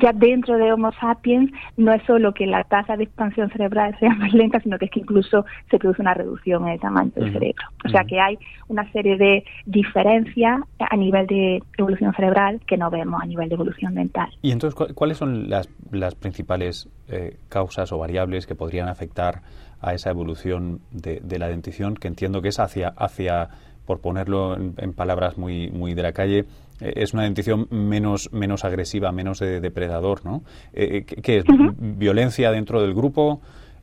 ya 0.00 0.12
dentro 0.12 0.56
de 0.56 0.72
Homo 0.72 0.92
sapiens 1.00 1.50
no 1.76 1.92
es 1.92 2.02
solo 2.04 2.34
que 2.34 2.46
la 2.46 2.64
tasa 2.64 2.96
de 2.96 3.04
expansión 3.04 3.50
cerebral 3.50 3.96
sea 3.98 4.14
más 4.14 4.32
lenta, 4.32 4.60
sino 4.60 4.78
que 4.78 4.86
es 4.86 4.90
que 4.90 5.00
incluso 5.00 5.44
se 5.70 5.78
produce 5.78 6.02
una 6.02 6.14
reducción 6.14 6.66
en 6.66 6.74
el 6.74 6.80
tamaño 6.80 7.12
del 7.14 7.32
cerebro. 7.32 7.64
O 7.84 7.88
sea 7.88 8.04
que 8.04 8.20
hay 8.20 8.38
una 8.68 8.90
serie 8.92 9.16
de 9.16 9.44
diferencias 9.66 10.60
a 10.78 10.96
nivel 10.96 11.26
de 11.26 11.62
evolución 11.78 12.12
cerebral 12.14 12.60
que 12.66 12.76
no 12.76 12.90
vemos 12.90 13.22
a 13.22 13.26
nivel 13.26 13.48
de 13.48 13.54
evolución 13.54 13.94
dental. 13.94 14.28
¿Y 14.42 14.50
entonces 14.50 14.94
cuáles 14.94 15.18
son 15.18 15.48
las, 15.48 15.68
las 15.90 16.14
principales 16.14 16.88
eh, 17.08 17.36
causas 17.48 17.92
o 17.92 17.98
variables 17.98 18.46
que 18.46 18.54
podrían 18.54 18.88
afectar 18.88 19.42
a 19.80 19.92
esa 19.92 20.10
evolución 20.10 20.80
de, 20.90 21.20
de 21.22 21.38
la 21.38 21.48
dentición, 21.48 21.94
que 21.94 22.08
entiendo 22.08 22.40
que 22.40 22.48
es 22.48 22.58
hacia, 22.58 22.88
hacia 22.88 23.50
por 23.86 24.00
ponerlo 24.00 24.56
en, 24.56 24.92
palabras 24.92 25.38
muy, 25.38 25.70
muy 25.70 25.94
de 25.94 26.02
la 26.02 26.12
calle, 26.12 26.44
eh, 26.80 26.92
es 26.96 27.12
una 27.14 27.24
dentición 27.24 27.66
menos, 27.70 28.32
menos 28.32 28.64
agresiva, 28.64 29.12
menos 29.12 29.38
de 29.38 29.60
depredador, 29.60 30.24
¿no? 30.24 30.42
Eh, 30.72 30.98
eh, 30.98 31.04
¿Qué 31.04 31.38
es? 31.38 31.44
¿Violencia 31.78 32.50
dentro 32.50 32.80
del 32.80 32.94
grupo? 32.94 33.40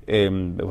Eh, 0.07 0.29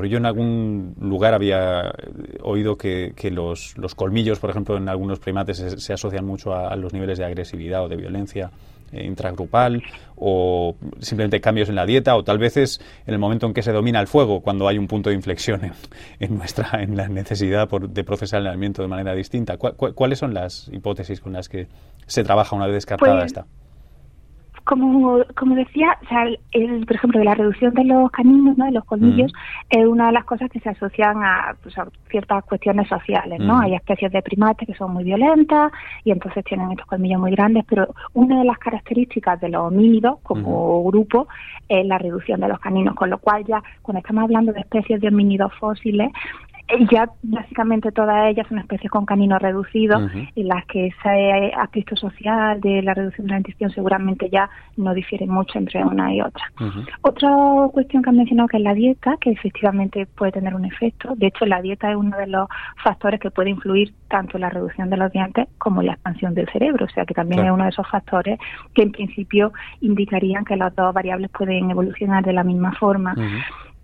yo 0.09 0.19
en 0.19 0.27
algún 0.27 0.95
lugar 1.01 1.35
había 1.35 1.95
oído 2.43 2.77
que, 2.77 3.13
que 3.15 3.31
los, 3.31 3.77
los, 3.79 3.95
colmillos, 3.95 4.39
por 4.41 4.51
ejemplo, 4.51 4.77
en 4.77 4.89
algunos 4.89 5.19
primates 5.19 5.65
se, 5.79 5.93
asocian 5.93 6.27
mucho 6.27 6.55
a, 6.55 6.75
los 6.77 6.93
niveles 6.93 7.19
de 7.19 7.25
agresividad 7.25 7.85
o 7.85 7.89
de 7.89 7.97
violencia 7.97 8.51
intragrupal 8.93 9.83
o 10.17 10.77
simplemente 11.01 11.41
cambios 11.41 11.69
en 11.69 11.75
la 11.75 11.87
dieta 11.87 12.17
o 12.17 12.25
tal 12.25 12.39
vez 12.39 12.57
es 12.57 12.81
en 13.07 13.15
el 13.15 13.19
momento 13.19 13.47
en 13.47 13.55
que 13.55 13.63
se 13.63 13.73
domina 13.73 14.01
el 14.01 14.07
fuego 14.07 14.41
cuando 14.41 14.69
hay 14.69 14.79
un 14.79 14.87
punto 14.87 15.11
de 15.11 15.17
inflexión 15.17 15.73
en, 16.21 16.37
nuestra 16.37 16.83
en 16.83 16.97
la 16.97 17.09
necesidad 17.09 17.69
de 17.69 18.05
procesar 18.05 18.41
el 18.41 18.49
alimento 18.49 18.83
de 18.83 18.89
manera 18.89 19.15
distinta. 19.15 19.57
¿Cuáles 19.57 20.19
son 20.19 20.35
las 20.35 20.69
hipótesis 20.73 21.21
con 21.21 21.33
las 21.33 21.49
que 21.49 21.69
se 22.07 22.25
trabaja 22.25 22.57
una 22.57 22.67
vez 22.67 22.75
descartada 22.75 23.15
pues, 23.15 23.27
esta? 23.27 23.47
Como, 24.71 25.25
como 25.37 25.57
decía, 25.57 25.99
o 26.01 26.07
sea, 26.07 26.27
el, 26.53 26.87
por 26.87 26.95
ejemplo, 26.95 27.19
de 27.19 27.25
la 27.25 27.35
reducción 27.35 27.75
de 27.75 27.83
los 27.83 28.09
caninos, 28.13 28.57
¿no? 28.57 28.67
de 28.67 28.71
los 28.71 28.85
colmillos, 28.85 29.33
es 29.69 29.85
una 29.85 30.07
de 30.07 30.13
las 30.13 30.25
cosas 30.25 30.49
que 30.49 30.61
se 30.61 30.69
asocian 30.69 31.25
a, 31.25 31.57
pues, 31.61 31.75
ciertas 32.09 32.45
cuestiones 32.45 32.87
sociales. 32.87 33.41
¿no? 33.41 33.59
Hay 33.59 33.75
especies 33.75 34.13
de 34.13 34.23
primates 34.23 34.69
que 34.69 34.75
son 34.75 34.93
muy 34.93 35.03
violentas 35.03 35.73
y 36.05 36.13
entonces 36.13 36.45
tienen 36.45 36.71
estos 36.71 36.87
colmillos 36.87 37.21
muy 37.21 37.33
grandes, 37.33 37.65
pero 37.69 37.93
una 38.15 38.39
de 38.39 38.45
las 38.45 38.59
características 38.59 39.41
de 39.41 39.49
los 39.49 39.61
homínidos 39.61 40.21
como 40.23 40.85
grupo 40.85 41.27
es 41.69 41.85
la 41.85 41.99
reducción 41.99 42.41
de 42.41 42.47
los 42.47 42.61
caninos, 42.61 42.95
con 42.95 43.11
lo 43.11 43.19
cual 43.19 43.45
ya 43.45 43.61
cuando 43.83 43.99
estamos 43.99 44.23
hablando 44.23 44.53
de 44.53 44.61
especies 44.61 45.01
de 45.01 45.09
homínidos 45.09 45.53
fósiles, 45.55 46.13
ya 46.91 47.11
básicamente 47.23 47.93
todas 47.93 48.31
ellas 48.31 48.47
son 48.49 48.59
especies 48.59 48.91
con 48.91 49.07
canino 49.07 49.39
reducido 49.39 50.01
y 50.35 50.45
las 50.45 50.65
que 50.67 50.89
ese 50.89 51.53
aspecto 51.55 51.97
social 51.97 52.61
de 52.61 52.83
la 52.83 52.95
reducción 52.95 53.27
de 53.27 53.31
la 53.31 53.37
dentición 53.37 53.71
seguramente 53.71 54.29
ya 54.31 54.49
no 54.77 54.95
difieren 54.95 55.31
mucho 55.31 55.59
entre 55.59 55.85
una 55.85 56.15
y 56.15 56.21
otra. 56.21 56.45
Otra 57.03 57.31
cuestión 57.73 58.03
que 58.03 58.11
han 58.11 58.17
mencionado 58.17 58.49
que 58.49 58.57
es 58.59 58.63
la 58.63 58.75
dieta, 58.75 59.17
que 59.21 59.31
efectivamente 59.31 60.07
puede 60.07 60.33
tener 60.33 60.55
un 60.55 60.65
efecto. 60.65 61.15
De 61.17 61.29
hecho, 61.29 61.47
la 61.47 61.61
dieta 61.63 61.91
es 61.91 61.97
uno 61.97 62.17
de 62.17 62.27
los 62.27 62.49
factores 62.83 63.21
que 63.21 63.31
puede 63.31 63.51
influir 63.51 63.93
tanto 64.09 64.37
en 64.37 64.43
la 64.43 64.51
reducción 64.51 64.91
de 64.91 64.97
los 64.97 65.13
dientes 65.13 65.49
como 65.59 65.81
en 65.81 65.89
la 65.89 65.93
expansión 65.95 66.35
del 66.35 66.49
cerebro. 66.51 66.87
O 66.87 66.89
sea 66.91 67.05
que 67.05 67.15
también 67.15 67.45
es 67.45 67.51
uno 67.51 67.65
de 67.65 67.71
esos 67.71 67.89
factores 67.89 68.39
que 68.75 68.83
en 68.83 68.93
principio 68.93 69.53
indicarían 69.81 70.45
que 70.45 70.57
las 70.57 70.75
dos 70.75 70.93
variables 70.95 71.31
pueden 71.31 71.71
evolucionar 71.71 72.25
de 72.25 72.33
la 72.33 72.45
misma 72.45 72.73
forma. 72.73 73.15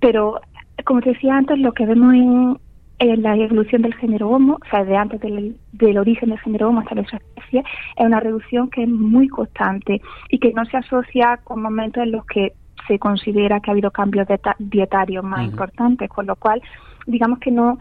Pero 0.01 0.41
como 0.85 1.01
te 1.01 1.11
decía 1.11 1.37
antes, 1.37 1.59
lo 1.59 1.73
que 1.73 1.87
vemos 1.87 2.15
en, 2.15 2.59
en 2.99 3.23
la 3.23 3.37
evolución 3.37 3.83
del 3.83 3.95
género 3.95 4.31
Homo, 4.31 4.55
o 4.55 4.71
sea, 4.71 4.85
de 4.85 4.97
antes 4.97 5.21
del, 5.21 5.57
del 5.73 5.99
origen 5.99 6.31
del 6.31 6.39
género 6.41 6.69
Homo 6.69 6.81
hasta 6.81 6.95
nuestra 6.95 7.19
especie, 7.19 7.65
es 7.97 8.07
una 8.07 8.21
reducción 8.21 8.71
que 8.71 8.83
es 8.83 8.89
muy 8.89 9.29
constante 9.29 10.01
y 10.31 10.39
que 10.39 10.53
no 10.53 10.65
se 10.65 10.79
asocia 10.79 11.39
con 11.45 11.63
momentos 11.63 12.03
en 12.03 12.13
los 12.13 12.25
que 12.27 12.53
se 12.87 12.99
considera 12.99 13.61
que 13.61 13.71
ha 13.71 13.73
habido 13.73 13.91
cambios 13.91 14.27
dietarios 14.59 15.25
más 15.25 15.45
importantes, 15.45 16.09
con 16.09 16.27
lo 16.27 16.37
cual 16.37 16.63
digamos 17.07 17.39
que 17.39 17.51
no, 17.51 17.79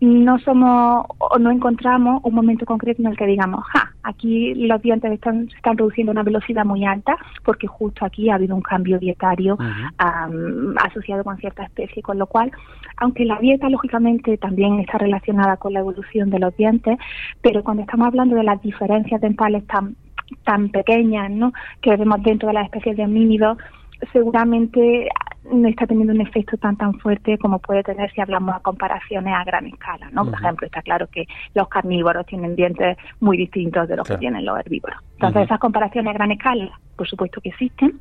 no 0.00 0.38
somos 0.40 1.06
o 1.18 1.38
no 1.38 1.50
encontramos 1.50 2.20
un 2.24 2.34
momento 2.34 2.66
concreto 2.66 3.02
en 3.02 3.08
el 3.08 3.16
que 3.16 3.26
digamos, 3.26 3.64
ja, 3.72 3.92
aquí 4.02 4.54
los 4.54 4.80
dientes 4.82 5.10
están, 5.12 5.48
se 5.48 5.56
están 5.56 5.78
reduciendo 5.78 6.10
a 6.10 6.14
una 6.14 6.22
velocidad 6.22 6.64
muy 6.64 6.84
alta 6.84 7.16
porque 7.44 7.66
justo 7.66 8.04
aquí 8.04 8.30
ha 8.30 8.34
habido 8.34 8.54
un 8.54 8.62
cambio 8.62 8.98
dietario 8.98 9.58
asociado 10.76 11.24
con 11.24 11.36
cierta 11.38 11.64
especie, 11.64 12.02
con 12.02 12.18
lo 12.18 12.26
cual, 12.26 12.52
aunque 12.98 13.24
la 13.24 13.38
dieta 13.38 13.68
lógicamente 13.68 14.36
también 14.38 14.80
está 14.80 14.98
relacionada 14.98 15.56
con 15.56 15.72
la 15.72 15.80
evolución 15.80 16.30
de 16.30 16.38
los 16.38 16.56
dientes, 16.56 16.98
pero 17.42 17.64
cuando 17.64 17.82
estamos 17.82 18.08
hablando 18.08 18.36
de 18.36 18.44
las 18.44 18.60
diferencias 18.62 19.20
dentales 19.20 19.66
tan 19.66 19.96
tan 20.44 20.70
pequeñas 20.70 21.30
¿no? 21.30 21.52
que 21.80 21.96
vemos 21.96 22.20
dentro 22.22 22.48
de 22.48 22.54
las 22.54 22.64
especies 22.64 22.96
de 22.96 23.04
homínidos, 23.04 23.58
seguramente 24.12 25.08
no 25.50 25.68
está 25.68 25.86
teniendo 25.86 26.12
un 26.12 26.20
efecto 26.20 26.56
tan 26.56 26.76
tan 26.76 26.94
fuerte 26.94 27.38
como 27.38 27.58
puede 27.58 27.82
tener 27.82 28.10
si 28.12 28.20
hablamos 28.20 28.54
de 28.56 28.62
comparaciones 28.62 29.34
a 29.34 29.44
gran 29.44 29.66
escala, 29.66 30.08
¿no? 30.10 30.24
Por 30.24 30.34
ejemplo, 30.34 30.66
está 30.66 30.82
claro 30.82 31.06
que 31.06 31.26
los 31.54 31.68
carnívoros 31.68 32.26
tienen 32.26 32.56
dientes 32.56 32.96
muy 33.20 33.36
distintos 33.36 33.88
de 33.88 33.96
los 33.96 34.08
que 34.08 34.18
tienen 34.18 34.44
los 34.44 34.58
herbívoros. 34.58 34.98
Entonces, 35.14 35.42
esas 35.44 35.60
comparaciones 35.60 36.10
a 36.10 36.14
gran 36.14 36.32
escala, 36.32 36.78
por 36.96 37.08
supuesto 37.08 37.40
que 37.40 37.50
existen, 37.50 38.00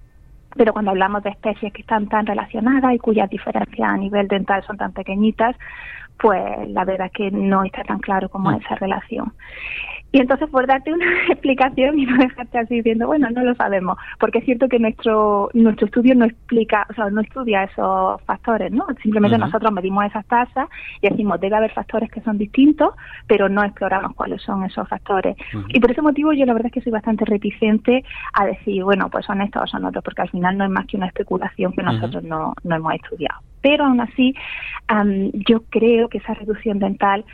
pero 0.55 0.73
cuando 0.73 0.91
hablamos 0.91 1.21
de 1.23 1.31
especies 1.31 1.71
que 1.73 1.81
están 1.81 2.07
tan 2.07 2.25
relacionadas 2.25 2.93
y 2.93 2.99
cuyas 2.99 3.29
diferencias 3.29 3.89
a 3.89 3.97
nivel 3.97 4.27
dental 4.27 4.63
son 4.65 4.77
tan 4.77 4.93
pequeñitas, 4.93 5.55
pues 6.17 6.69
la 6.69 6.85
verdad 6.85 7.07
es 7.07 7.13
que 7.13 7.31
no 7.31 7.63
está 7.63 7.83
tan 7.83 7.99
claro 7.99 8.29
cómo 8.29 8.51
es 8.51 8.63
esa 8.63 8.75
relación. 8.75 9.33
Y 10.15 10.19
entonces, 10.21 10.49
por 10.49 10.65
darte 10.65 10.93
una 10.93 11.05
explicación 11.29 11.99
y 11.99 12.05
no 12.05 12.15
dejarte 12.15 12.57
así 12.57 12.75
diciendo, 12.75 13.05
bueno, 13.05 13.27
no 13.31 13.43
lo 13.43 13.53
sabemos, 13.55 13.97
porque 14.17 14.37
es 14.37 14.45
cierto 14.45 14.69
que 14.69 14.79
nuestro 14.79 15.49
nuestro 15.53 15.87
estudio 15.87 16.15
no 16.15 16.23
explica, 16.23 16.87
o 16.89 16.93
sea, 16.93 17.09
no 17.09 17.19
estudia 17.19 17.63
esos 17.63 18.21
factores, 18.21 18.71
¿no? 18.71 18.87
Simplemente 19.03 19.37
nosotros 19.37 19.73
medimos 19.73 20.05
esas 20.05 20.25
tasas 20.27 20.69
y 21.01 21.09
decimos, 21.09 21.41
debe 21.41 21.57
haber 21.57 21.73
factores 21.73 22.09
que 22.09 22.21
son 22.21 22.37
distintos, 22.37 22.93
pero 23.27 23.49
no 23.49 23.61
exploramos 23.61 24.15
cuáles 24.15 24.41
son 24.41 24.63
esos 24.63 24.87
factores. 24.87 25.35
Y 25.67 25.81
por 25.81 25.91
ese 25.91 26.01
motivo 26.01 26.31
yo 26.31 26.45
la 26.45 26.53
verdad 26.53 26.67
es 26.67 26.73
que 26.73 26.81
soy 26.81 26.93
bastante 26.93 27.25
reticente 27.25 28.05
a 28.31 28.45
decir, 28.45 28.85
bueno, 28.85 29.09
pues 29.09 29.25
son 29.25 29.41
estos 29.41 29.63
o 29.63 29.67
son 29.67 29.83
otros, 29.83 30.01
porque 30.01 30.21
al 30.21 30.29
final 30.29 30.57
no 30.57 30.63
es 30.63 30.71
más 30.71 30.85
que 30.85 30.95
una 30.95 31.07
especulación 31.07 31.73
que 31.73 31.83
nosotros 31.83 32.23
no, 32.23 32.53
no 32.63 32.75
hemos 32.75 32.93
estudiado. 32.93 33.41
Pero 33.61 33.83
aún 33.83 33.99
así, 33.99 34.33
yo 35.33 35.63
creo 35.69 36.07
que 36.07 36.19
esa 36.19 36.35
reducción 36.35 36.79
dental 36.79 37.25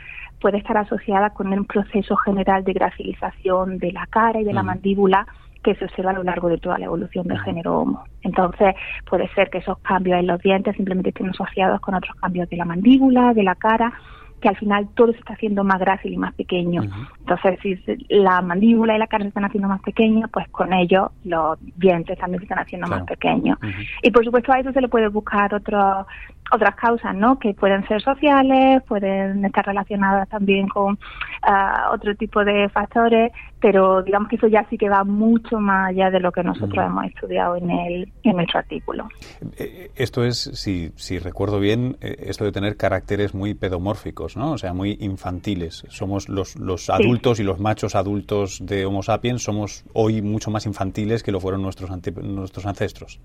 puede 0.42 0.58
estar 0.58 0.76
asociada 0.76 1.30
con 1.30 1.52
un 1.52 1.64
proceso 1.64 2.16
general 2.16 2.64
de 2.64 2.72
grafilización 2.72 3.78
de 3.78 3.92
la 3.92 4.06
cara 4.06 4.40
y 4.40 4.44
de 4.44 4.52
la 4.52 4.64
mandíbula 4.64 5.24
que 5.62 5.76
se 5.76 5.84
observa 5.84 6.10
a 6.10 6.14
lo 6.14 6.24
largo 6.24 6.48
de 6.48 6.58
toda 6.58 6.78
la 6.78 6.86
evolución 6.86 7.28
del 7.28 7.40
género 7.40 7.78
Homo. 7.78 8.04
Entonces, 8.22 8.74
puede 9.08 9.28
ser 9.34 9.48
que 9.48 9.58
esos 9.58 9.78
cambios 9.78 10.18
en 10.18 10.26
los 10.26 10.42
dientes 10.42 10.74
simplemente 10.74 11.10
estén 11.10 11.30
asociados 11.30 11.80
con 11.80 11.94
otros 11.94 12.16
cambios 12.16 12.48
de 12.50 12.56
la 12.56 12.64
mandíbula, 12.64 13.32
de 13.32 13.44
la 13.44 13.54
cara, 13.54 13.92
que 14.40 14.48
al 14.48 14.56
final 14.56 14.88
todo 14.96 15.12
se 15.12 15.20
está 15.20 15.34
haciendo 15.34 15.62
más 15.62 15.78
grácil 15.78 16.12
y 16.12 16.16
más 16.16 16.34
pequeño. 16.34 16.82
Entonces, 17.20 17.60
si 17.62 17.78
la 18.08 18.42
mandíbula 18.42 18.96
y 18.96 18.98
la 18.98 19.06
cara 19.06 19.22
se 19.22 19.28
están 19.28 19.44
haciendo 19.44 19.68
más 19.68 19.80
pequeños, 19.82 20.28
pues 20.32 20.48
con 20.48 20.72
ello 20.72 21.12
los 21.22 21.56
dientes 21.76 22.18
también 22.18 22.40
se 22.40 22.46
están 22.46 22.58
haciendo 22.58 22.88
más 22.88 23.04
pequeños. 23.04 23.56
Y 24.02 24.10
por 24.10 24.24
supuesto 24.24 24.52
a 24.52 24.58
eso 24.58 24.72
se 24.72 24.80
le 24.80 24.88
puede 24.88 25.06
buscar 25.06 25.54
otro, 25.54 26.08
otras 26.52 26.74
causas, 26.76 27.14
¿no? 27.14 27.38
Que 27.38 27.54
pueden 27.54 27.86
ser 27.88 28.02
sociales, 28.02 28.82
pueden 28.86 29.44
estar 29.44 29.64
relacionadas 29.64 30.28
también 30.28 30.68
con 30.68 30.98
ah, 31.42 31.90
otro 31.92 32.14
tipo 32.14 32.44
de 32.44 32.68
factores, 32.68 33.32
pero 33.60 34.02
digamos 34.02 34.28
que 34.28 34.36
eso 34.36 34.48
ya 34.48 34.66
sí 34.68 34.76
que 34.76 34.88
va 34.88 35.02
mucho 35.04 35.58
más 35.58 35.90
allá 35.90 36.10
de 36.10 36.20
lo 36.20 36.30
que 36.30 36.42
nosotros 36.42 36.84
hemos 36.84 37.06
estudiado 37.06 37.56
en 37.56 37.70
el 37.70 38.12
en 38.22 38.36
nuestro 38.36 38.58
artículo. 38.58 39.08
Eh, 39.40 39.46
eh, 39.58 39.90
esto 39.96 40.24
es, 40.24 40.50
si, 40.54 40.92
si 40.96 41.18
recuerdo 41.18 41.58
bien, 41.58 41.96
eh, 42.00 42.16
esto 42.26 42.44
de 42.44 42.52
tener 42.52 42.76
caracteres 42.76 43.34
muy 43.34 43.54
pedomórficos, 43.54 44.36
¿no? 44.36 44.52
O 44.52 44.58
sea, 44.58 44.74
muy 44.74 44.98
infantiles. 45.00 45.86
Somos 45.88 46.28
los, 46.28 46.56
los 46.56 46.90
adultos 46.90 47.40
y 47.40 47.44
los 47.44 47.60
machos 47.60 47.94
adultos 47.94 48.60
de 48.62 48.84
Homo 48.84 49.02
sapiens 49.02 49.42
somos 49.42 49.84
hoy 49.94 50.20
mucho 50.20 50.50
más 50.50 50.66
infantiles 50.66 51.22
que 51.22 51.32
lo 51.32 51.40
fueron 51.40 51.62
nuestros 51.62 51.90
nuestros 52.22 52.66
ancestros. 52.66 53.20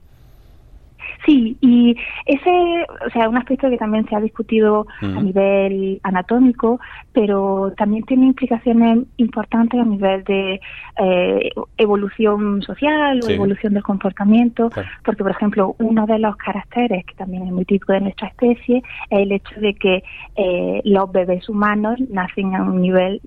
Sí, 1.28 1.58
y 1.60 1.94
ese, 2.26 2.86
o 3.06 3.10
sea, 3.12 3.28
un 3.28 3.36
aspecto 3.36 3.70
que 3.70 3.78
también 3.78 4.08
se 4.08 4.16
ha 4.16 4.22
discutido 4.22 4.88
a 5.02 5.22
nivel 5.22 6.00
anatómico, 6.04 6.80
pero 7.12 7.74
también 7.76 8.06
tiene 8.06 8.28
implicaciones 8.28 9.00
importantes 9.18 9.78
a 9.78 9.84
nivel 9.84 10.24
de 10.24 10.62
eh, 10.98 11.50
evolución 11.76 12.62
social 12.62 13.20
o 13.22 13.30
evolución 13.30 13.74
del 13.74 13.84
comportamiento, 13.84 14.70
porque, 15.04 15.22
por 15.22 15.32
ejemplo, 15.32 15.76
uno 15.80 16.06
de 16.06 16.18
los 16.18 16.38
caracteres 16.38 17.06
que 17.06 17.16
también 17.16 17.44
es 17.44 17.52
muy 17.52 17.66
típico 17.66 17.92
de 17.92 18.02
nuestra 18.02 18.30
especie 18.30 18.78
es 19.10 19.20
el 19.20 19.34
hecho 19.34 19.60
de 19.60 19.74
que 19.74 20.04
eh, 20.38 20.82
los 20.86 21.12
bebés 21.12 21.50
humanos 21.50 22.00
nacen 22.10 22.56
a 22.56 22.64
un 22.64 22.82
nivel 22.82 23.20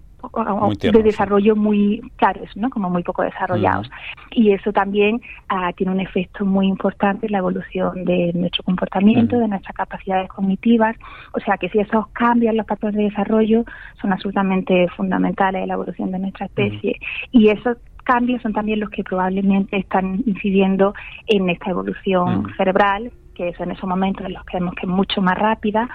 de 0.81 1.03
desarrollo 1.03 1.57
muy 1.57 2.01
claros, 2.17 2.49
¿no? 2.57 2.71
como 2.71 2.91
muy 2.91 3.03
poco 3.03 3.23
desarrollados. 3.23 3.91
Y 4.31 4.53
eso 4.53 4.73
también 4.73 5.21
ah, 5.49 5.73
tiene 5.77 5.93
un 5.93 6.01
efecto 6.01 6.45
muy 6.45 6.67
importante 6.67 7.27
en 7.27 7.33
la 7.33 7.39
evolución 7.39 8.05
de 8.05 8.33
nuestro 8.35 8.63
comportamiento, 8.65 9.39
de 9.39 9.49
nuestras 9.49 9.75
capacidades 9.75 10.29
cognitivas. 10.29 10.97
O 11.33 11.41
sea 11.41 11.57
que 11.57 11.69
si 11.69 11.79
esos 11.79 12.09
cambios 12.09 12.51
en 12.51 12.59
los 12.59 12.67
patrones 12.67 12.97
de 12.97 13.05
desarrollo 13.05 13.65
son 14.01 14.13
absolutamente 14.13 14.89
fundamentales 14.97 15.63
en 15.63 15.69
la 15.69 15.75
evolución 15.75 16.11
de 16.11 16.19
nuestra 16.19 16.47
especie. 16.47 16.99
Y 17.33 17.49
esos 17.49 17.77
cambios 18.05 18.43
son 18.43 18.53
también 18.53 18.81
los 18.81 18.91
que 18.91 19.05
probablemente 19.05 19.77
están 19.77 20.23
incidiendo 20.27 20.95
en 21.27 21.49
esta 21.51 21.71
evolución 21.71 22.53
cerebral, 22.57 23.13
que 23.35 23.49
es 23.49 23.61
en 23.61 23.71
esos 23.71 23.89
momentos 23.89 24.27
en 24.27 24.35
los 24.35 24.45
que 24.45 24.59
vemos 24.59 24.75
que 24.75 24.87
es 24.87 24.93
mucho 24.93 25.23
más 25.23 25.39
rápida 25.39 25.89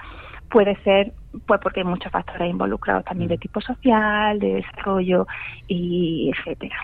puede 0.50 0.76
ser 0.82 1.12
pues 1.46 1.60
porque 1.60 1.80
hay 1.80 1.86
muchos 1.86 2.10
factores 2.12 2.50
involucrados 2.50 3.04
también 3.04 3.28
de 3.28 3.38
tipo 3.38 3.60
social, 3.60 4.38
de 4.38 4.54
desarrollo 4.54 5.26
y 5.68 6.30
etcétera. 6.30 6.76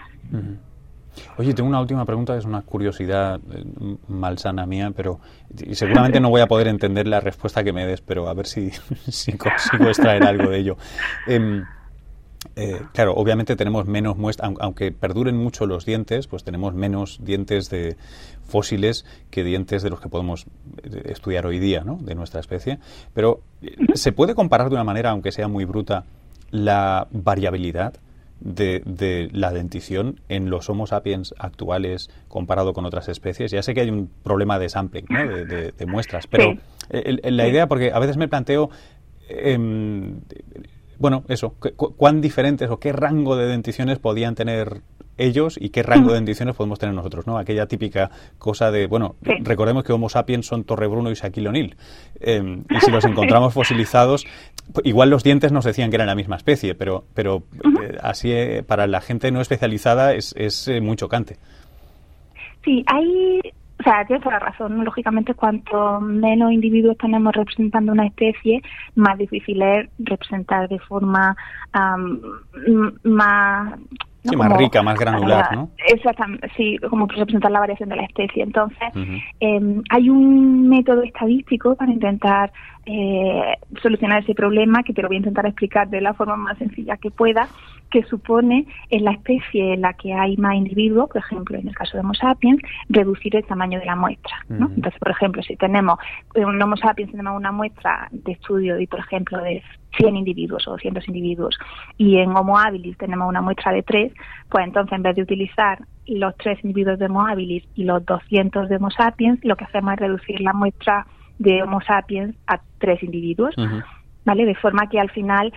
Oye, 1.37 1.53
tengo 1.53 1.69
una 1.69 1.81
última 1.81 2.05
pregunta 2.05 2.37
es 2.37 2.45
una 2.45 2.63
curiosidad 2.63 3.39
eh, 3.53 3.65
malsana 4.09 4.67
mía, 4.67 4.93
pero 4.97 5.21
seguramente 5.73 6.21
no 6.21 6.31
voy 6.31 6.41
a 6.41 6.47
poder 6.47 6.69
entender 6.69 7.07
la 7.07 7.21
respuesta 7.21 7.63
que 7.63 7.73
me 7.73 7.87
des, 7.87 8.01
pero 8.01 8.29
a 8.29 8.35
ver 8.35 8.47
si, 8.47 8.71
si 9.11 9.33
consigo 9.37 9.85
extraer 9.85 10.25
algo 10.25 10.51
de 10.51 10.59
ello. 10.59 10.77
Em, 11.27 11.65
eh, 12.57 12.81
claro, 12.93 13.15
obviamente 13.15 13.57
tenemos 13.57 13.87
menos 13.87 14.17
muestras, 14.17 14.53
aunque 14.61 14.93
perduren 14.93 15.37
mucho 15.37 15.67
los 15.67 15.87
dientes, 15.87 16.27
pues 16.27 16.45
tenemos 16.45 16.75
menos 16.75 17.19
dientes 17.23 17.71
de 17.71 17.97
fósiles 18.45 19.07
que 19.31 19.43
dientes 19.43 19.83
de 19.83 19.91
los 19.91 20.01
que 20.01 20.09
podemos 20.09 20.47
eh, 20.83 21.03
estudiar 21.07 21.47
hoy 21.47 21.59
día, 21.59 21.83
¿no? 21.85 21.97
De 21.97 22.15
nuestra 22.15 22.41
especie. 22.41 22.79
Pero 23.15 23.41
eh, 23.63 23.77
se 23.95 24.13
puede 24.13 24.35
comparar 24.35 24.69
de 24.69 24.75
una 24.75 24.85
manera, 24.85 25.11
aunque 25.11 25.33
sea 25.33 25.49
muy 25.49 25.65
bruta, 25.65 26.05
la 26.51 27.09
variabilidad 27.11 27.95
de, 28.41 29.31
la 29.33 29.53
dentición 29.53 30.21
en 30.29 30.51
los 30.51 30.69
Homo 30.69 30.87
sapiens 30.87 31.35
actuales 31.39 32.11
comparado 32.29 32.75
con 32.75 32.85
otras 32.85 33.09
especies. 33.09 33.53
Ya 33.53 33.63
sé 33.63 33.73
que 33.73 33.83
hay 33.83 33.89
un 33.89 34.11
problema 34.23 34.59
de 34.59 34.69
sampling, 34.69 35.07
¿no? 35.09 35.27
de, 35.27 35.87
muestras, 35.87 36.27
pero 36.27 36.57
la 36.91 37.49
idea, 37.49 37.69
porque 37.69 37.93
a 37.93 37.99
veces 38.01 38.17
me 38.17 38.27
planteo 38.27 38.69
em, 39.29 40.21
bueno, 41.03 41.25
eso, 41.27 41.57
cuán 41.97 42.21
diferentes 42.21 42.71
o 42.71 42.79
qué 42.79 42.93
rango 42.93 43.35
de 43.35 43.47
denticiones 43.47 43.99
podían 43.99 44.37
tener 44.37 44.83
ellos 45.19 45.59
y 45.61 45.71
qué 45.71 45.83
rango 45.83 46.11
de 46.11 46.15
denticiones 46.15 46.55
podemos 46.55 46.79
tener 46.79 46.95
nosotros, 46.95 47.27
¿no? 47.27 47.39
Aquella 47.39 47.67
típica 47.67 48.13
cosa 48.39 48.71
de, 48.71 48.87
bueno, 48.87 49.17
recordemos 49.41 49.83
que 49.83 49.93
Homo 49.93 50.09
sapiens 50.09 50.47
son 50.47 50.63
Torrebruno 50.63 51.11
y 51.11 51.15
Shaquille 51.15 51.49
O'Neal. 51.49 51.77
Em, 52.21 52.63
y 52.71 52.81
si 52.81 52.93
los 52.93 53.05
encontramos 53.13 53.53
fosilizados, 53.53 54.25
igual 54.85 55.11
los 55.11 55.25
dientes 55.25 55.51
nos 55.51 55.65
decían 55.65 55.91
que 55.91 55.97
eran 55.97 56.07
la 56.07 56.15
misma 56.15 56.37
especie, 56.37 56.77
pero, 56.77 57.05
pero 57.15 57.43
eh, 57.83 57.97
así 58.01 58.31
eh, 58.31 58.63
para 58.65 58.87
la 58.87 59.01
gente 59.01 59.33
no 59.33 59.41
especializada 59.41 60.15
es, 60.15 60.33
es 60.39 60.69
eh, 60.69 60.81
muy 60.81 60.95
chocante. 60.95 61.37
Sí, 62.65 62.85
hay 62.87 63.41
o 63.83 63.85
sea, 63.85 64.05
tienes 64.05 64.23
toda 64.23 64.39
la 64.39 64.47
razón. 64.47 64.85
Lógicamente, 64.85 65.35
cuanto 65.35 66.01
menos 66.01 66.53
individuos 66.53 66.97
tenemos 66.99 67.35
representando 67.35 67.91
una 67.91 68.07
especie, 68.07 68.63
más 68.95 69.19
difícil 69.19 69.61
es 69.61 69.89
representar 69.99 70.69
de 70.69 70.79
forma 70.79 71.37
más 73.03 73.75
Sí, 74.25 74.37
más 74.37 74.57
rica, 74.57 74.85
más 74.85 74.97
granular, 74.97 75.53
¿no? 75.53 75.71
Exactamente, 75.89 76.49
sí, 76.57 76.79
como 76.89 77.09
representar 77.09 77.51
la 77.51 77.59
variación 77.59 77.89
de 77.89 77.97
la 77.97 78.05
especie. 78.05 78.45
Entonces, 78.45 78.89
em, 79.41 79.83
hay 79.91 80.11
un 80.11 80.69
método 80.69 81.03
estadístico 81.03 81.75
para 81.75 81.91
intentar 81.91 82.53
eh, 82.87 83.57
solucionar 83.81 84.23
ese 84.23 84.35
problema, 84.35 84.85
que 84.85 84.93
te 84.93 85.03
lo 85.03 85.09
voy 85.09 85.17
a 85.17 85.19
intentar 85.19 85.47
explicar 85.47 85.89
de 85.89 86.01
la 86.01 86.15
forma 86.15 86.37
más 86.37 86.57
sencilla 86.59 86.97
que 86.99 87.11
pueda, 87.11 87.49
que 87.93 88.03
supone 88.05 88.67
en 88.91 89.05
la 89.05 89.13
especie 89.13 89.75
en 89.75 89.83
la 89.83 89.93
que 89.93 90.13
hay 90.13 90.37
más 90.39 90.55
individuos, 90.55 91.09
por 91.11 91.19
ejemplo, 91.19 91.59
en 91.59 91.69
el 91.69 91.75
caso 91.75 91.93
de 91.97 92.01
Homo 92.01 92.15
sapiens, 92.15 92.61
reducir 92.89 93.37
el 93.37 93.45
tamaño 93.45 93.79
de 93.79 93.87
la 93.87 93.95
muestra. 93.95 94.35
¿no? 94.49 94.67
Entonces, 94.75 94.99
por 94.99 95.11
ejemplo, 95.11 95.43
si 95.43 95.57
tenemos 95.57 95.99
un 96.35 96.61
Homo 96.61 96.77
sapiens, 96.77 97.11
tenemos 97.11 97.37
una 97.37 97.53
muestra 97.53 98.09
de 98.11 98.33
estudio 98.33 98.81
y, 98.81 98.87
por 98.87 99.01
ejemplo, 99.01 99.39
de 99.43 99.63
100 99.99 100.17
individuos 100.17 100.67
o 100.67 100.73
200 100.73 101.07
individuos 101.09 101.59
y 101.99 102.17
en 102.17 102.35
Homo 102.35 102.59
habilis 102.59 102.97
tenemos 102.97 103.29
una 103.29 103.43
muestra 103.43 103.73
de 103.73 103.83
3, 103.83 104.13
pues 104.49 104.65
entonces 104.65 104.93
en 104.95 105.03
vez 105.03 105.17
de 105.17 105.23
utilizar 105.23 105.81
los 106.07 106.35
3 106.39 106.65
individuos 106.65 106.99
de 106.99 107.07
Homo 107.07 107.27
habilis 107.27 107.65
y 107.75 107.85
los 107.85 108.05
200 108.07 108.69
de 108.71 108.77
Homo 108.77 108.91
sapiens, 108.91 109.45
lo 109.45 109.55
que 109.57 109.65
hacemos 109.65 109.93
es 109.93 110.01
reducir 110.01 110.41
la 110.41 110.55
muestra 110.55 111.07
de 111.39 111.63
Homo 111.63 111.81
sapiens 111.83 112.35
a 112.47 112.61
3 112.79 113.03
individuos, 113.03 113.55
¿vale? 114.25 114.47
De 114.47 114.55
forma 114.55 114.89
que 114.89 114.99
al 114.99 115.11
final, 115.11 115.53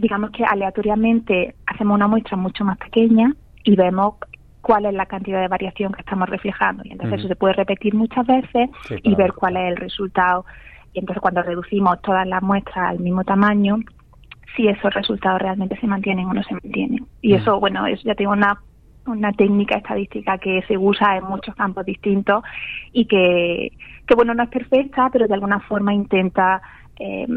digamos 0.00 0.30
que 0.30 0.44
aleatoriamente 0.44 1.54
hacemos 1.66 1.94
una 1.94 2.08
muestra 2.08 2.36
mucho 2.36 2.64
más 2.64 2.78
pequeña 2.78 3.34
y 3.64 3.76
vemos 3.76 4.14
cuál 4.62 4.86
es 4.86 4.94
la 4.94 5.06
cantidad 5.06 5.40
de 5.40 5.48
variación 5.48 5.92
que 5.92 6.00
estamos 6.00 6.28
reflejando. 6.28 6.82
Y 6.84 6.92
entonces 6.92 7.20
eso 7.20 7.28
se 7.28 7.36
puede 7.36 7.54
repetir 7.54 7.94
muchas 7.94 8.26
veces 8.26 8.70
y 9.02 9.14
ver 9.14 9.32
cuál 9.32 9.56
es 9.56 9.68
el 9.68 9.76
resultado 9.76 10.44
y 10.92 10.98
entonces 10.98 11.20
cuando 11.20 11.42
reducimos 11.42 12.00
todas 12.02 12.26
las 12.26 12.42
muestras 12.42 12.90
al 12.90 12.98
mismo 12.98 13.24
tamaño, 13.24 13.78
si 14.56 14.66
esos 14.66 14.92
resultados 14.92 15.40
realmente 15.40 15.78
se 15.78 15.86
mantienen 15.86 16.26
o 16.26 16.34
no 16.34 16.42
se 16.42 16.54
mantienen. 16.54 17.06
Y 17.20 17.34
eso, 17.34 17.60
bueno, 17.60 17.86
es, 17.86 18.02
ya 18.02 18.14
tengo 18.14 18.32
una, 18.32 18.60
una 19.06 19.32
técnica 19.32 19.76
estadística 19.76 20.38
que 20.38 20.62
se 20.66 20.76
usa 20.76 21.16
en 21.18 21.24
muchos 21.24 21.54
campos 21.54 21.84
distintos 21.86 22.42
y 22.92 23.04
que, 23.06 23.70
que 24.06 24.14
bueno, 24.16 24.34
no 24.34 24.42
es 24.42 24.48
perfecta, 24.48 25.10
pero 25.12 25.28
de 25.28 25.34
alguna 25.34 25.60
forma 25.60 25.94
intenta 25.94 26.60
eh, 26.98 27.28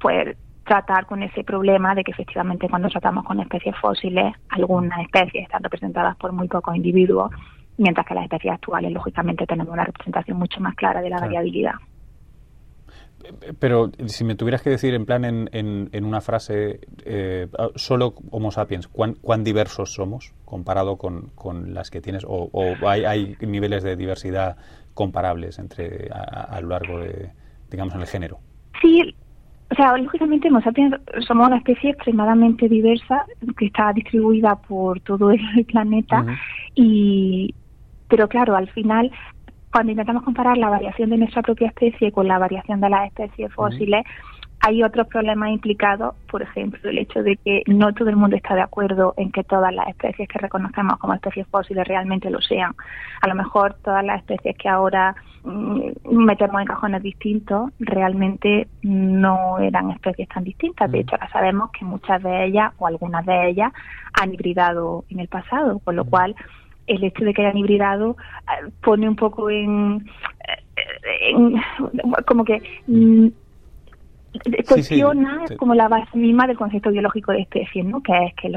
pues 0.00 0.36
tratar 0.68 1.06
con 1.06 1.22
ese 1.22 1.42
problema 1.44 1.94
de 1.94 2.04
que 2.04 2.10
efectivamente 2.10 2.68
cuando 2.68 2.88
tratamos 2.88 3.24
con 3.24 3.40
especies 3.40 3.74
fósiles, 3.80 4.34
algunas 4.50 5.00
especies 5.00 5.44
están 5.44 5.62
representadas 5.62 6.14
por 6.16 6.32
muy 6.32 6.46
pocos 6.46 6.76
individuos, 6.76 7.30
mientras 7.78 8.06
que 8.06 8.14
las 8.14 8.24
especies 8.24 8.52
actuales, 8.52 8.92
lógicamente, 8.92 9.46
tenemos 9.46 9.72
una 9.72 9.84
representación 9.84 10.38
mucho 10.38 10.60
más 10.60 10.74
clara 10.74 11.00
de 11.00 11.08
la 11.08 11.20
variabilidad. 11.20 11.72
Pero 13.58 13.90
si 14.06 14.24
me 14.24 14.34
tuvieras 14.34 14.62
que 14.62 14.70
decir 14.70 14.94
en 14.94 15.06
plan 15.06 15.24
en, 15.24 15.48
en, 15.52 16.04
una 16.04 16.20
frase, 16.20 16.80
eh, 17.04 17.48
solo 17.74 18.14
Homo 18.30 18.50
sapiens, 18.50 18.88
¿cuán, 18.88 19.14
¿cuán, 19.14 19.44
diversos 19.44 19.94
somos 19.94 20.34
comparado 20.44 20.96
con, 20.96 21.30
con 21.34 21.74
las 21.74 21.90
que 21.90 22.00
tienes? 22.00 22.24
¿O, 22.28 22.50
hay, 22.86 23.04
hay, 23.04 23.36
niveles 23.40 23.82
de 23.82 23.96
diversidad 23.96 24.56
comparables 24.94 25.58
entre 25.58 26.10
a, 26.12 26.60
lo 26.60 26.68
largo 26.68 27.00
de, 27.00 27.30
digamos, 27.70 27.94
en 27.94 28.02
el 28.02 28.06
género? 28.06 28.38
Sí, 28.80 29.14
o 29.70 29.74
sea, 29.74 29.96
lógicamente 29.98 30.48
Homo 30.48 30.62
sapiens 30.62 30.94
somos 31.26 31.48
una 31.48 31.58
especie 31.58 31.90
extremadamente 31.90 32.68
diversa 32.68 33.26
que 33.56 33.66
está 33.66 33.92
distribuida 33.92 34.56
por 34.56 35.00
todo 35.00 35.30
el 35.30 35.40
planeta 35.66 36.24
y 36.74 37.54
pero 38.08 38.26
claro, 38.28 38.56
al 38.56 38.68
final 38.70 39.10
cuando 39.70 39.92
intentamos 39.92 40.22
comparar 40.22 40.56
la 40.56 40.70
variación 40.70 41.10
de 41.10 41.18
nuestra 41.18 41.42
propia 41.42 41.68
especie 41.68 42.10
con 42.10 42.26
la 42.26 42.38
variación 42.38 42.80
de 42.80 42.88
las 42.88 43.06
especies 43.08 43.52
fósiles, 43.52 44.04
hay 44.60 44.82
otros 44.82 45.06
problemas 45.06 45.50
implicados, 45.50 46.14
por 46.30 46.42
ejemplo, 46.42 46.90
el 46.90 46.98
hecho 46.98 47.22
de 47.22 47.36
que 47.36 47.62
no 47.66 47.92
todo 47.94 48.08
el 48.08 48.16
mundo 48.16 48.36
está 48.36 48.54
de 48.54 48.62
acuerdo 48.62 49.14
en 49.16 49.30
que 49.30 49.44
todas 49.44 49.72
las 49.72 49.88
especies 49.88 50.28
que 50.28 50.38
reconocemos 50.38 50.98
como 50.98 51.14
especies 51.14 51.46
fósiles 51.46 51.86
realmente 51.86 52.28
lo 52.30 52.40
sean. 52.40 52.74
A 53.20 53.28
lo 53.28 53.34
mejor 53.34 53.74
todas 53.84 54.04
las 54.04 54.18
especies 54.20 54.56
que 54.56 54.68
ahora 54.68 55.14
mm, 55.44 55.90
metemos 56.10 56.60
en 56.60 56.66
cajones 56.66 57.02
distintos 57.02 57.70
realmente 57.78 58.68
no 58.82 59.58
eran 59.58 59.90
especies 59.90 60.28
tan 60.28 60.44
distintas. 60.44 60.90
De 60.90 61.00
hecho, 61.00 61.14
ahora 61.14 61.30
sabemos 61.30 61.70
que 61.70 61.84
muchas 61.84 62.22
de 62.22 62.46
ellas 62.46 62.72
o 62.78 62.86
algunas 62.86 63.24
de 63.24 63.50
ellas 63.50 63.72
han 64.12 64.34
hibridado 64.34 65.04
en 65.10 65.20
el 65.20 65.28
pasado, 65.28 65.78
con 65.80 65.94
lo 65.94 66.04
cual 66.04 66.34
el 66.88 67.04
hecho 67.04 67.24
de 67.24 67.32
que 67.32 67.42
hayan 67.42 67.58
hibridado 67.58 68.16
eh, 68.42 68.70
pone 68.82 69.08
un 69.08 69.14
poco 69.16 69.50
en, 69.50 70.04
eh, 70.48 71.54
como 72.26 72.44
que 72.44 72.62
mm, 74.46 74.64
cuestiona 74.66 75.44
como 75.56 75.74
la 75.74 75.88
base 75.88 76.16
misma 76.16 76.46
del 76.46 76.56
concepto 76.56 76.90
biológico 76.90 77.32
de 77.32 77.42
especies, 77.42 77.84
¿no? 77.84 78.02
Que 78.02 78.12
es 78.26 78.34
que 78.34 78.50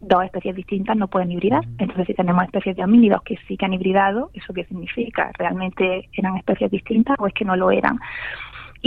dos 0.00 0.24
especies 0.24 0.54
distintas 0.54 0.96
no 0.96 1.08
pueden 1.08 1.32
hibridar. 1.32 1.64
Entonces, 1.78 2.06
si 2.06 2.14
tenemos 2.14 2.44
especies 2.44 2.76
de 2.76 2.84
homínidos 2.84 3.22
que 3.22 3.36
sí 3.48 3.56
que 3.56 3.64
han 3.64 3.74
hibridado, 3.74 4.30
¿eso 4.34 4.52
qué 4.52 4.64
significa? 4.64 5.30
¿Realmente 5.38 6.08
eran 6.12 6.36
especies 6.36 6.70
distintas 6.70 7.16
o 7.18 7.26
es 7.26 7.34
que 7.34 7.44
no 7.44 7.56
lo 7.56 7.70
eran? 7.70 7.98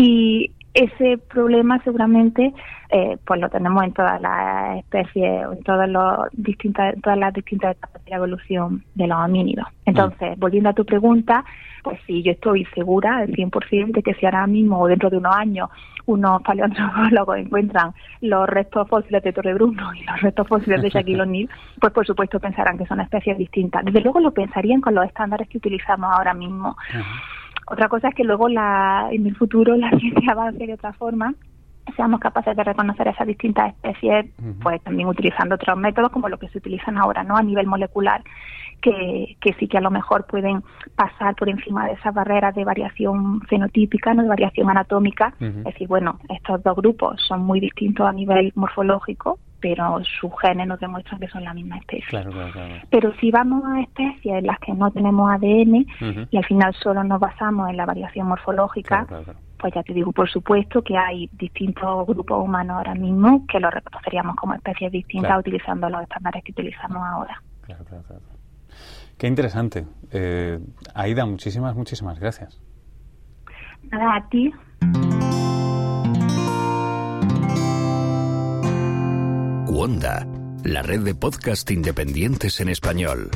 Y 0.01 0.51
ese 0.73 1.17
problema 1.17 1.83
seguramente 1.83 2.53
eh, 2.89 3.17
pues 3.25 3.41
lo 3.41 3.49
tenemos 3.49 3.83
en 3.83 3.91
todas 3.91 4.21
las 4.21 4.77
especies, 4.77 5.45
en 5.51 5.61
todas, 5.63 5.89
los 5.89 6.19
distintas, 6.31 6.95
todas 7.03 7.19
las 7.19 7.33
distintas 7.33 7.75
etapas 7.75 8.03
de 8.05 8.11
la 8.11 8.15
evolución 8.15 8.85
de 8.95 9.07
los 9.07 9.17
homínidos. 9.17 9.67
Entonces, 9.85 10.37
mm. 10.37 10.39
volviendo 10.39 10.69
a 10.69 10.73
tu 10.73 10.85
pregunta, 10.85 11.43
pues 11.83 11.99
sí, 12.07 12.23
yo 12.23 12.31
estoy 12.31 12.63
segura 12.73 13.17
al 13.17 13.27
100% 13.29 13.91
de 13.91 14.01
que 14.01 14.13
si 14.13 14.25
ahora 14.25 14.47
mismo 14.47 14.79
o 14.79 14.87
dentro 14.87 15.09
de 15.09 15.17
unos 15.17 15.35
años 15.35 15.69
unos 16.05 16.41
paleontólogos 16.43 17.37
encuentran 17.37 17.93
los 18.21 18.47
restos 18.47 18.87
fósiles 18.87 19.21
de 19.21 19.33
Torre 19.33 19.53
Bruno 19.53 19.93
y 19.93 20.03
los 20.05 20.21
restos 20.21 20.47
fósiles 20.47 20.81
de 20.81 20.89
Shaquille 20.89 21.21
O'Neal, 21.23 21.49
pues 21.79 21.93
por 21.93 22.07
supuesto 22.07 22.39
pensarán 22.39 22.77
que 22.77 22.85
son 22.85 23.01
especies 23.01 23.37
distintas. 23.37 23.83
Desde 23.83 24.01
luego 24.01 24.21
lo 24.21 24.31
pensarían 24.31 24.81
con 24.81 24.95
los 24.95 25.05
estándares 25.05 25.49
que 25.49 25.57
utilizamos 25.57 26.09
ahora 26.11 26.33
mismo. 26.33 26.77
Otra 27.69 27.87
cosa 27.87 28.09
es 28.09 28.15
que 28.15 28.23
luego 28.23 28.49
la, 28.49 29.09
en 29.11 29.25
el 29.27 29.35
futuro 29.35 29.75
la 29.75 29.89
ciencia 29.99 30.31
avance 30.31 30.65
de 30.65 30.73
otra 30.73 30.93
forma 30.93 31.33
seamos 31.95 32.19
capaces 32.19 32.55
de 32.55 32.63
reconocer 32.63 33.07
esas 33.07 33.27
distintas 33.27 33.73
especies, 33.73 34.27
pues 34.61 34.81
también 34.83 35.07
utilizando 35.07 35.55
otros 35.55 35.77
métodos 35.77 36.11
como 36.11 36.29
los 36.29 36.39
que 36.39 36.47
se 36.49 36.59
utilizan 36.59 36.97
ahora, 36.97 37.23
¿no? 37.23 37.35
A 37.35 37.41
nivel 37.41 37.67
molecular, 37.67 38.21
que, 38.81 39.37
que 39.41 39.53
sí 39.53 39.67
que 39.67 39.77
a 39.77 39.81
lo 39.81 39.91
mejor 39.91 40.25
pueden 40.25 40.63
pasar 40.95 41.35
por 41.35 41.49
encima 41.49 41.87
de 41.87 41.93
esas 41.93 42.13
barreras 42.13 42.55
de 42.55 42.63
variación 42.63 43.41
fenotípica, 43.41 44.13
no 44.13 44.23
de 44.23 44.29
variación 44.29 44.69
anatómica. 44.69 45.33
Es 45.39 45.63
decir, 45.63 45.87
bueno, 45.87 46.19
estos 46.29 46.63
dos 46.63 46.75
grupos 46.75 47.21
son 47.27 47.41
muy 47.41 47.59
distintos 47.59 48.07
a 48.07 48.13
nivel 48.13 48.51
morfológico, 48.55 49.39
pero 49.59 50.01
sus 50.03 50.31
genes 50.41 50.67
nos 50.67 50.79
demuestran 50.79 51.19
que 51.19 51.27
son 51.27 51.43
la 51.43 51.53
misma 51.53 51.77
especie. 51.77 52.25
Pero 52.89 53.13
si 53.19 53.31
vamos 53.31 53.63
a 53.65 53.81
especies 53.81 54.39
en 54.39 54.47
las 54.47 54.59
que 54.59 54.73
no 54.73 54.91
tenemos 54.91 55.31
ADN 55.31 55.85
y 56.29 56.37
al 56.37 56.45
final 56.45 56.73
solo 56.75 57.03
nos 57.03 57.19
basamos 57.19 57.69
en 57.69 57.77
la 57.77 57.85
variación 57.85 58.27
morfológica, 58.27 59.05
pues 59.57 59.73
ya 59.73 59.83
te 59.83 59.93
digo, 59.93 60.11
por 60.11 60.29
supuesto 60.29 60.81
que 60.81 60.97
hay 60.97 61.29
distintos 61.33 62.07
grupos 62.07 62.43
humanos 62.43 62.77
ahora 62.77 62.95
mismo 62.95 63.45
que 63.47 63.59
los 63.59 63.73
reconoceríamos 63.73 64.35
como 64.35 64.53
especies 64.53 64.91
distintas 64.91 65.39
utilizando 65.39 65.89
los 65.89 66.01
estándares 66.01 66.43
que 66.43 66.51
utilizamos 66.51 67.03
ahora. 67.05 67.41
Claro, 67.61 67.83
claro, 67.85 68.03
claro. 68.03 68.21
Qué 69.17 69.27
interesante. 69.27 69.85
Eh, 70.11 70.59
Aida, 70.95 71.25
muchísimas, 71.25 71.75
muchísimas 71.75 72.19
gracias. 72.19 72.61
Nada, 73.91 74.15
a 74.15 74.29
ti. 74.29 74.53
Wanda, 79.79 80.27
la 80.65 80.81
red 80.81 81.05
de 81.05 81.15
podcast 81.15 81.71
independientes 81.71 82.59
en 82.59 82.67
español. 82.67 83.31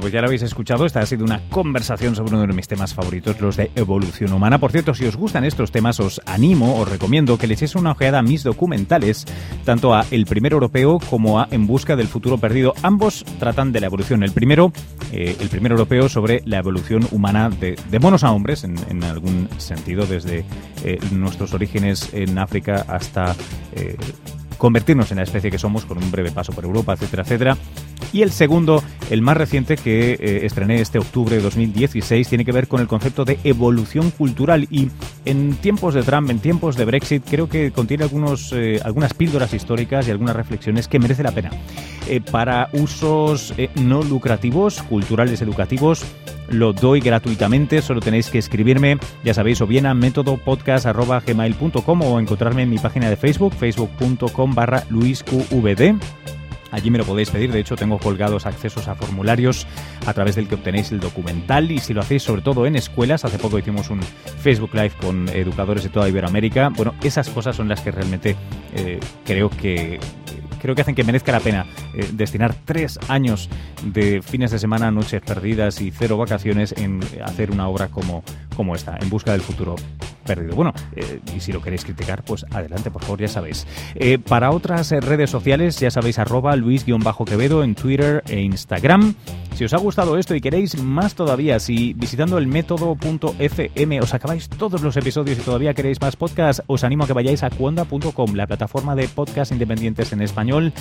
Pues 0.00 0.12
ya 0.12 0.20
lo 0.20 0.26
habéis 0.26 0.42
escuchado, 0.42 0.86
esta 0.86 1.00
ha 1.00 1.06
sido 1.06 1.24
una 1.24 1.40
conversación 1.50 2.14
sobre 2.14 2.34
uno 2.34 2.46
de 2.46 2.52
mis 2.52 2.68
temas 2.68 2.94
favoritos, 2.94 3.40
los 3.40 3.56
de 3.56 3.70
evolución 3.74 4.32
humana. 4.32 4.58
Por 4.58 4.70
cierto, 4.70 4.94
si 4.94 5.04
os 5.06 5.16
gustan 5.16 5.44
estos 5.44 5.72
temas, 5.72 5.98
os 5.98 6.20
animo, 6.26 6.78
os 6.78 6.88
recomiendo 6.88 7.36
que 7.38 7.46
le 7.46 7.54
echéis 7.54 7.74
una 7.74 7.92
ojeada 7.92 8.20
a 8.20 8.22
mis 8.22 8.44
documentales, 8.44 9.24
tanto 9.64 9.94
a 9.94 10.06
El 10.10 10.26
Primer 10.26 10.52
Europeo 10.52 10.98
como 11.10 11.40
a 11.40 11.48
En 11.50 11.66
Busca 11.66 11.96
del 11.96 12.06
Futuro 12.06 12.38
Perdido. 12.38 12.74
Ambos 12.82 13.24
tratan 13.38 13.72
de 13.72 13.80
la 13.80 13.86
evolución. 13.86 14.22
El 14.22 14.32
primero, 14.32 14.72
eh, 15.12 15.36
el 15.40 15.48
primer 15.48 15.72
europeo 15.72 16.08
sobre 16.08 16.42
la 16.44 16.58
evolución 16.58 17.06
humana 17.10 17.50
de, 17.50 17.76
monos 17.98 18.24
a 18.24 18.32
hombres, 18.32 18.64
en, 18.64 19.04
algún 19.04 19.48
sentido, 19.58 20.06
desde 20.06 20.44
eh, 20.84 20.98
nuestros 21.12 21.54
orígenes 21.54 22.10
en 22.12 22.38
África 22.38 22.84
hasta... 22.88 23.34
Eh, 23.72 23.96
convertirnos 24.58 25.10
en 25.12 25.18
la 25.18 25.22
especie 25.22 25.50
que 25.50 25.58
somos 25.58 25.84
con 25.86 25.98
un 25.98 26.10
breve 26.10 26.32
paso 26.32 26.52
por 26.52 26.64
Europa, 26.64 26.94
etcétera, 26.94 27.22
etcétera. 27.22 27.56
Y 28.12 28.22
el 28.22 28.30
segundo, 28.30 28.82
el 29.10 29.22
más 29.22 29.36
reciente 29.36 29.76
que 29.76 30.12
eh, 30.12 30.46
estrené 30.46 30.80
este 30.80 30.98
octubre 30.98 31.36
de 31.36 31.42
2016, 31.42 32.28
tiene 32.28 32.44
que 32.44 32.52
ver 32.52 32.68
con 32.68 32.80
el 32.80 32.86
concepto 32.86 33.24
de 33.24 33.38
evolución 33.44 34.10
cultural 34.10 34.66
y 34.70 34.88
en 35.24 35.54
tiempos 35.56 35.94
de 35.94 36.02
Trump, 36.02 36.30
en 36.30 36.38
tiempos 36.38 36.76
de 36.76 36.84
Brexit, 36.84 37.24
creo 37.28 37.48
que 37.48 37.70
contiene 37.70 38.04
algunos, 38.04 38.52
eh, 38.52 38.80
algunas 38.84 39.14
píldoras 39.14 39.52
históricas 39.52 40.08
y 40.08 40.10
algunas 40.10 40.36
reflexiones 40.36 40.88
que 40.88 40.98
merece 40.98 41.22
la 41.22 41.32
pena. 41.32 41.50
Eh, 42.08 42.20
para 42.20 42.70
usos 42.72 43.54
no 43.74 44.02
lucrativos, 44.02 44.82
culturales, 44.82 45.42
educativos, 45.42 46.04
lo 46.50 46.72
doy 46.72 47.00
gratuitamente, 47.00 47.82
solo 47.82 48.00
tenéis 48.00 48.30
que 48.30 48.38
escribirme, 48.38 48.98
ya 49.22 49.34
sabéis, 49.34 49.60
o 49.60 49.66
bien 49.66 49.84
a 49.84 49.94
métodopodcast.gmail.com 49.94 52.02
o 52.02 52.20
encontrarme 52.20 52.62
en 52.62 52.70
mi 52.70 52.78
página 52.78 53.10
de 53.10 53.16
Facebook, 53.16 53.52
facebook.com 53.54 54.54
barra 54.54 54.84
luisqvd. 54.88 56.37
Allí 56.70 56.90
me 56.90 56.98
lo 56.98 57.04
podéis 57.04 57.30
pedir, 57.30 57.52
de 57.52 57.60
hecho 57.60 57.76
tengo 57.76 57.98
colgados 57.98 58.46
accesos 58.46 58.88
a 58.88 58.94
formularios 58.94 59.66
a 60.06 60.12
través 60.12 60.36
del 60.36 60.48
que 60.48 60.56
obtenéis 60.56 60.92
el 60.92 61.00
documental. 61.00 61.70
Y 61.70 61.78
si 61.78 61.94
lo 61.94 62.00
hacéis 62.00 62.22
sobre 62.22 62.42
todo 62.42 62.66
en 62.66 62.76
escuelas, 62.76 63.24
hace 63.24 63.38
poco 63.38 63.58
hicimos 63.58 63.90
un 63.90 64.00
Facebook 64.02 64.74
Live 64.74 64.92
con 65.00 65.28
educadores 65.28 65.82
de 65.84 65.88
toda 65.90 66.08
Iberoamérica, 66.08 66.68
bueno, 66.70 66.94
esas 67.02 67.28
cosas 67.30 67.56
son 67.56 67.68
las 67.68 67.80
que 67.80 67.90
realmente 67.90 68.36
eh, 68.74 69.00
creo 69.24 69.50
que 69.50 69.98
creo 70.58 70.74
que 70.74 70.82
hacen 70.82 70.94
que 70.94 71.04
merezca 71.04 71.32
la 71.32 71.40
pena 71.40 71.66
eh, 71.94 72.08
destinar 72.12 72.54
tres 72.64 72.98
años 73.08 73.48
de 73.82 74.22
fines 74.22 74.50
de 74.50 74.58
semana, 74.58 74.90
noches 74.90 75.22
perdidas 75.22 75.80
y 75.80 75.90
cero 75.90 76.16
vacaciones 76.16 76.72
en 76.76 77.00
hacer 77.24 77.50
una 77.50 77.68
obra 77.68 77.88
como, 77.88 78.22
como 78.56 78.74
esta, 78.74 78.98
en 79.00 79.08
busca 79.08 79.32
del 79.32 79.40
futuro 79.40 79.76
perdido. 80.28 80.54
Bueno, 80.54 80.72
eh, 80.94 81.20
y 81.34 81.40
si 81.40 81.50
lo 81.50 81.60
queréis 81.60 81.84
criticar, 81.84 82.22
pues 82.22 82.46
adelante, 82.50 82.90
por 82.90 83.02
favor, 83.02 83.20
ya 83.20 83.28
sabéis. 83.28 83.66
Eh, 83.96 84.18
para 84.18 84.52
otras 84.52 84.90
redes 84.90 85.30
sociales, 85.30 85.80
ya 85.80 85.90
sabéis, 85.90 86.18
arroba 86.18 86.54
luis-quevedo 86.54 87.64
en 87.64 87.74
Twitter 87.74 88.22
e 88.28 88.40
Instagram. 88.40 89.14
Si 89.54 89.64
os 89.64 89.72
ha 89.72 89.78
gustado 89.78 90.18
esto 90.18 90.36
y 90.36 90.40
queréis 90.40 90.80
más 90.80 91.14
todavía, 91.14 91.58
si 91.58 91.92
visitando 91.94 92.38
el 92.38 92.46
método.fm 92.46 94.00
os 94.00 94.14
acabáis 94.14 94.48
todos 94.48 94.82
los 94.82 94.96
episodios 94.96 95.38
y 95.38 95.42
todavía 95.42 95.74
queréis 95.74 96.00
más 96.00 96.14
podcast, 96.14 96.60
os 96.68 96.84
animo 96.84 97.04
a 97.04 97.06
que 97.08 97.12
vayáis 97.12 97.42
a 97.42 97.50
cuonda.com, 97.50 98.34
la 98.34 98.46
plataforma 98.46 98.94
de 98.94 99.08
podcast 99.08 99.50
independientes 99.50 100.12
en 100.12 100.22
español, 100.22 100.72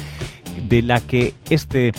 de 0.67 0.81
la 0.83 0.99
que 0.99 1.33
este 1.49 1.93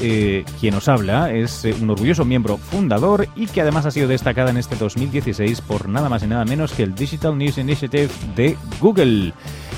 eh, 0.00 0.44
quien 0.60 0.74
os 0.74 0.88
habla 0.88 1.32
es 1.32 1.64
eh, 1.64 1.74
un 1.80 1.90
orgulloso 1.90 2.24
miembro 2.24 2.56
fundador 2.56 3.28
y 3.34 3.46
que 3.46 3.60
además 3.60 3.86
ha 3.86 3.90
sido 3.90 4.08
destacada 4.08 4.50
en 4.50 4.56
este 4.56 4.76
2016 4.76 5.60
por 5.60 5.88
nada 5.88 6.08
más 6.08 6.22
y 6.22 6.26
nada 6.26 6.44
menos 6.44 6.72
que 6.72 6.82
el 6.82 6.94
Digital 6.94 7.36
News 7.36 7.58
Initiative 7.58 8.08
de 8.36 8.56
Google. 8.80 9.32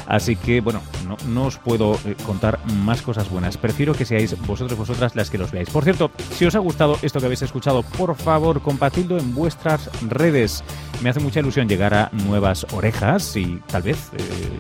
Así 0.07 0.35
que, 0.35 0.61
bueno, 0.61 0.83
no, 1.29 1.45
os 1.45 1.59
puedo 1.59 1.95
eh, 2.05 2.17
contar 2.27 2.59
más 2.67 3.01
cosas 3.01 3.31
buenas. 3.31 3.57
Prefiero 3.57 3.95
que 3.95 4.05
seáis 4.05 4.37
vosotros, 4.47 4.77
vosotras 4.77 5.15
las 5.15 5.31
que 5.31 5.39
los 5.39 5.53
veáis. 5.53 5.71
Por 5.71 5.85
cierto, 5.85 6.11
si 6.35 6.45
os 6.47 6.55
ha 6.57 6.59
gustado 6.59 6.99
esto 7.03 7.21
que 7.21 7.27
habéis 7.27 7.43
escuchado, 7.43 7.83
por 7.83 8.17
favor, 8.17 8.61
compartidlo 8.61 9.19
en 9.19 9.35
vuestras 9.35 9.89
redes. 10.09 10.65
Me 11.01 11.11
hace 11.11 11.21
mucha 11.21 11.41
ilusión 11.41 11.69
llegar 11.69 11.95
a 11.95 12.11
nuevas 12.13 12.67
orejas 12.73 13.37
y 13.37 13.63
tal 13.69 13.83
vez 13.83 14.11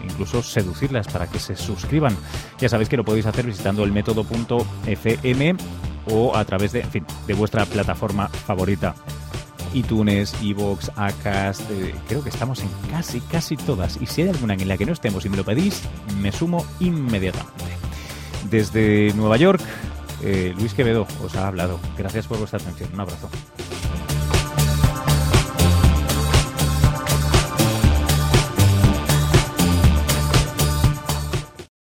incluso 0.08 0.42
seducirlas 0.42 1.08
para 1.08 1.26
que 1.26 1.38
se 1.38 1.56
suscriban. 1.56 2.16
Ya 2.58 2.68
sabéis 2.68 2.88
que 2.88 2.96
lo 2.96 3.04
podéis 3.04 3.26
hacer 3.26 3.44
visitando 3.44 3.82
el 3.82 3.92
método.fm 3.92 5.49
o 6.06 6.36
a 6.36 6.44
través 6.44 6.72
de, 6.72 6.80
en 6.80 6.90
fin, 6.90 7.06
de 7.26 7.34
vuestra 7.34 7.64
plataforma 7.66 8.28
favorita 8.28 8.94
iTunes, 9.74 10.34
Evox, 10.42 10.90
Acast, 10.96 11.62
creo 12.08 12.22
que 12.22 12.28
estamos 12.28 12.60
en 12.60 12.68
casi, 12.90 13.20
casi 13.20 13.56
todas. 13.56 13.98
Y 14.00 14.06
si 14.06 14.22
hay 14.22 14.28
alguna 14.28 14.54
en 14.54 14.68
la 14.68 14.76
que 14.76 14.86
no 14.86 14.92
estemos 14.92 15.24
y 15.24 15.28
me 15.28 15.36
lo 15.36 15.44
pedís, 15.44 15.82
me 16.20 16.32
sumo 16.32 16.66
inmediatamente. 16.80 17.64
Desde 18.50 19.12
Nueva 19.14 19.36
York, 19.36 19.60
eh, 20.22 20.54
Luis 20.56 20.74
Quevedo 20.74 21.06
os 21.24 21.34
ha 21.36 21.46
hablado. 21.46 21.78
Gracias 21.96 22.26
por 22.26 22.38
vuestra 22.38 22.58
atención. 22.58 22.90
Un 22.92 23.00
abrazo. 23.00 23.28